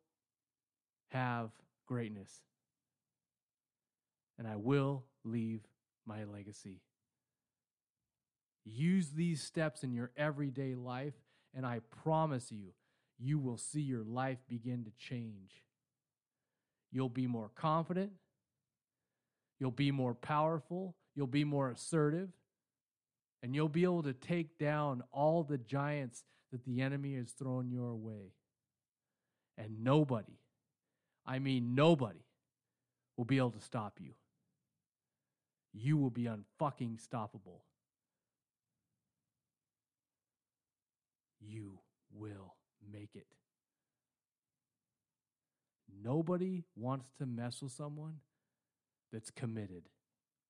have 1.12 1.52
greatness. 1.86 2.42
And 4.38 4.46
I 4.46 4.58
will 4.58 5.06
leave 5.24 5.62
my 6.06 6.26
legacy. 6.26 6.82
Use 8.66 9.12
these 9.12 9.44
steps 9.44 9.84
in 9.84 9.94
your 9.94 10.12
everyday 10.18 10.74
life, 10.74 11.14
and 11.54 11.66
I 11.66 11.82
promise 12.04 12.52
you, 12.52 12.74
you 13.20 13.38
will 13.38 13.58
see 13.58 13.82
your 13.82 14.04
life 14.04 14.40
begin 14.50 14.84
to 14.86 14.92
change. 14.98 15.64
You'll 16.92 17.10
be 17.10 17.28
more 17.28 17.52
confident. 17.56 18.12
You'll 19.60 19.72
be 19.72 19.92
more 19.92 20.14
powerful. 20.14 20.96
You'll 21.16 21.28
be 21.28 21.44
more 21.44 21.70
assertive. 21.70 22.30
And 23.42 23.54
you'll 23.54 23.70
be 23.70 23.84
able 23.84 24.04
to 24.04 24.14
take 24.14 24.58
down 24.58 25.04
all 25.12 25.44
the 25.44 25.58
giants 25.58 26.24
that 26.52 26.66
the 26.66 26.82
enemy 26.82 27.16
has 27.16 27.32
thrown 27.32 27.70
your 27.70 27.96
way. 27.96 28.34
And 29.58 29.84
nobody, 29.84 30.40
I 31.26 31.40
mean 31.40 31.76
nobody, 31.76 32.26
will 33.16 33.26
be 33.26 33.38
able 33.38 33.52
to 33.52 33.62
stop 33.62 34.00
you. 34.02 34.12
You 35.74 35.98
will 35.98 36.10
be 36.10 36.24
unfucking 36.24 37.00
stoppable. 37.06 37.62
You 41.48 41.80
will 42.14 42.56
make 42.92 43.16
it. 43.16 43.28
Nobody 46.04 46.64
wants 46.76 47.12
to 47.20 47.26
mess 47.26 47.62
with 47.62 47.72
someone 47.72 48.20
that's 49.12 49.30
committed 49.30 49.84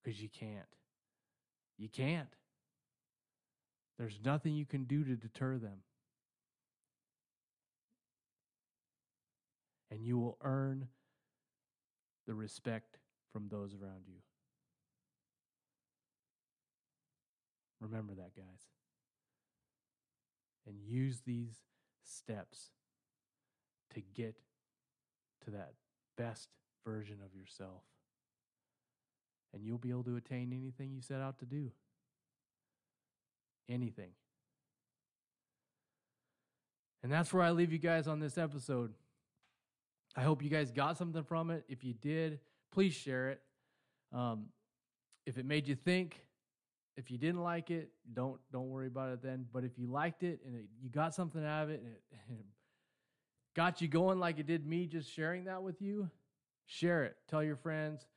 because 0.04 0.22
you 0.22 0.30
can't. 0.30 0.66
You 1.78 1.90
can't. 1.90 2.30
There's 3.98 4.20
nothing 4.24 4.54
you 4.54 4.66
can 4.66 4.86
do 4.86 5.04
to 5.04 5.16
deter 5.16 5.58
them. 5.58 5.80
And 9.92 10.02
you 10.04 10.18
will 10.18 10.38
earn 10.42 10.88
the 12.28 12.34
respect 12.34 12.98
from 13.32 13.48
those 13.50 13.74
around 13.74 14.08
you. 14.08 14.16
Remember 17.80 18.14
that, 18.16 18.36
guys 18.36 18.75
and 20.68 20.76
use 20.86 21.22
these 21.26 21.56
steps 22.04 22.72
to 23.94 24.02
get 24.14 24.36
to 25.44 25.52
that 25.52 25.74
best 26.18 26.50
version 26.86 27.18
of 27.26 27.36
yourself. 27.38 27.84
And 29.54 29.64
you'll 29.64 29.78
be 29.78 29.90
able 29.90 30.04
to 30.04 30.18
attain 30.18 30.52
anything 30.54 30.92
you 30.94 31.02
set 31.02 31.22
out 31.22 31.40
to 31.40 31.46
do. 31.46 31.72
Anything. 33.70 34.12
And 37.04 37.12
that's 37.12 37.32
where 37.34 37.44
I 37.44 37.52
leave 37.52 37.72
you 37.72 37.78
guys 37.78 38.08
on 38.08 38.20
this 38.20 38.38
episode. 38.38 38.94
I 40.16 40.24
hope 40.24 40.44
you 40.44 40.50
guys 40.50 40.72
got 40.72 40.98
something 40.98 41.24
from 41.24 41.52
it. 41.52 41.64
If 41.68 41.84
you 41.84 41.94
did, 41.94 42.40
please 42.72 42.94
share 42.94 43.30
it. 43.30 43.42
Um, 44.12 44.46
if 45.26 45.38
it 45.38 45.46
made 45.46 45.68
you 45.68 45.76
think, 45.76 46.20
if 46.98 47.12
you 47.12 47.18
didn't 47.18 47.42
like 47.42 47.72
it, 47.72 47.90
don't 48.14 48.40
don't 48.52 48.70
worry 48.70 48.88
about 48.88 49.12
it 49.12 49.22
then. 49.22 49.46
But 49.52 49.64
if 49.64 49.78
you 49.78 49.88
liked 49.88 50.24
it 50.24 50.40
and 50.46 50.56
it, 50.56 50.66
you 50.82 50.90
got 50.90 51.14
something 51.14 51.46
out 51.46 51.64
of 51.64 51.70
it 51.70 51.82
and 51.82 51.92
it, 51.92 52.02
and 52.30 52.40
it 52.40 52.46
got 53.56 53.82
you 53.82 53.88
going 53.88 54.20
like 54.20 54.40
it 54.40 54.48
did 54.48 54.66
me, 54.66 54.86
just 54.86 55.12
sharing 55.12 55.46
that 55.46 55.64
with 55.64 55.82
you, 55.82 56.10
share 56.66 57.04
it. 57.04 57.16
Tell 57.30 57.44
your 57.44 57.56
friends, 57.56 58.08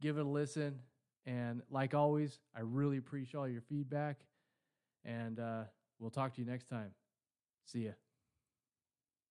give 0.00 0.18
it 0.18 0.22
a 0.22 0.28
listen. 0.28 0.78
And 1.26 1.62
like 1.70 1.94
always, 1.94 2.38
I 2.56 2.60
really 2.62 2.96
appreciate 2.96 3.38
all 3.38 3.48
your 3.48 3.62
feedback. 3.62 4.20
And 5.04 5.38
uh, 5.38 5.64
we'll 5.98 6.10
talk 6.10 6.34
to 6.34 6.40
you 6.40 6.46
next 6.46 6.68
time. 6.68 6.90
See 7.64 7.80
ya. 7.80 7.92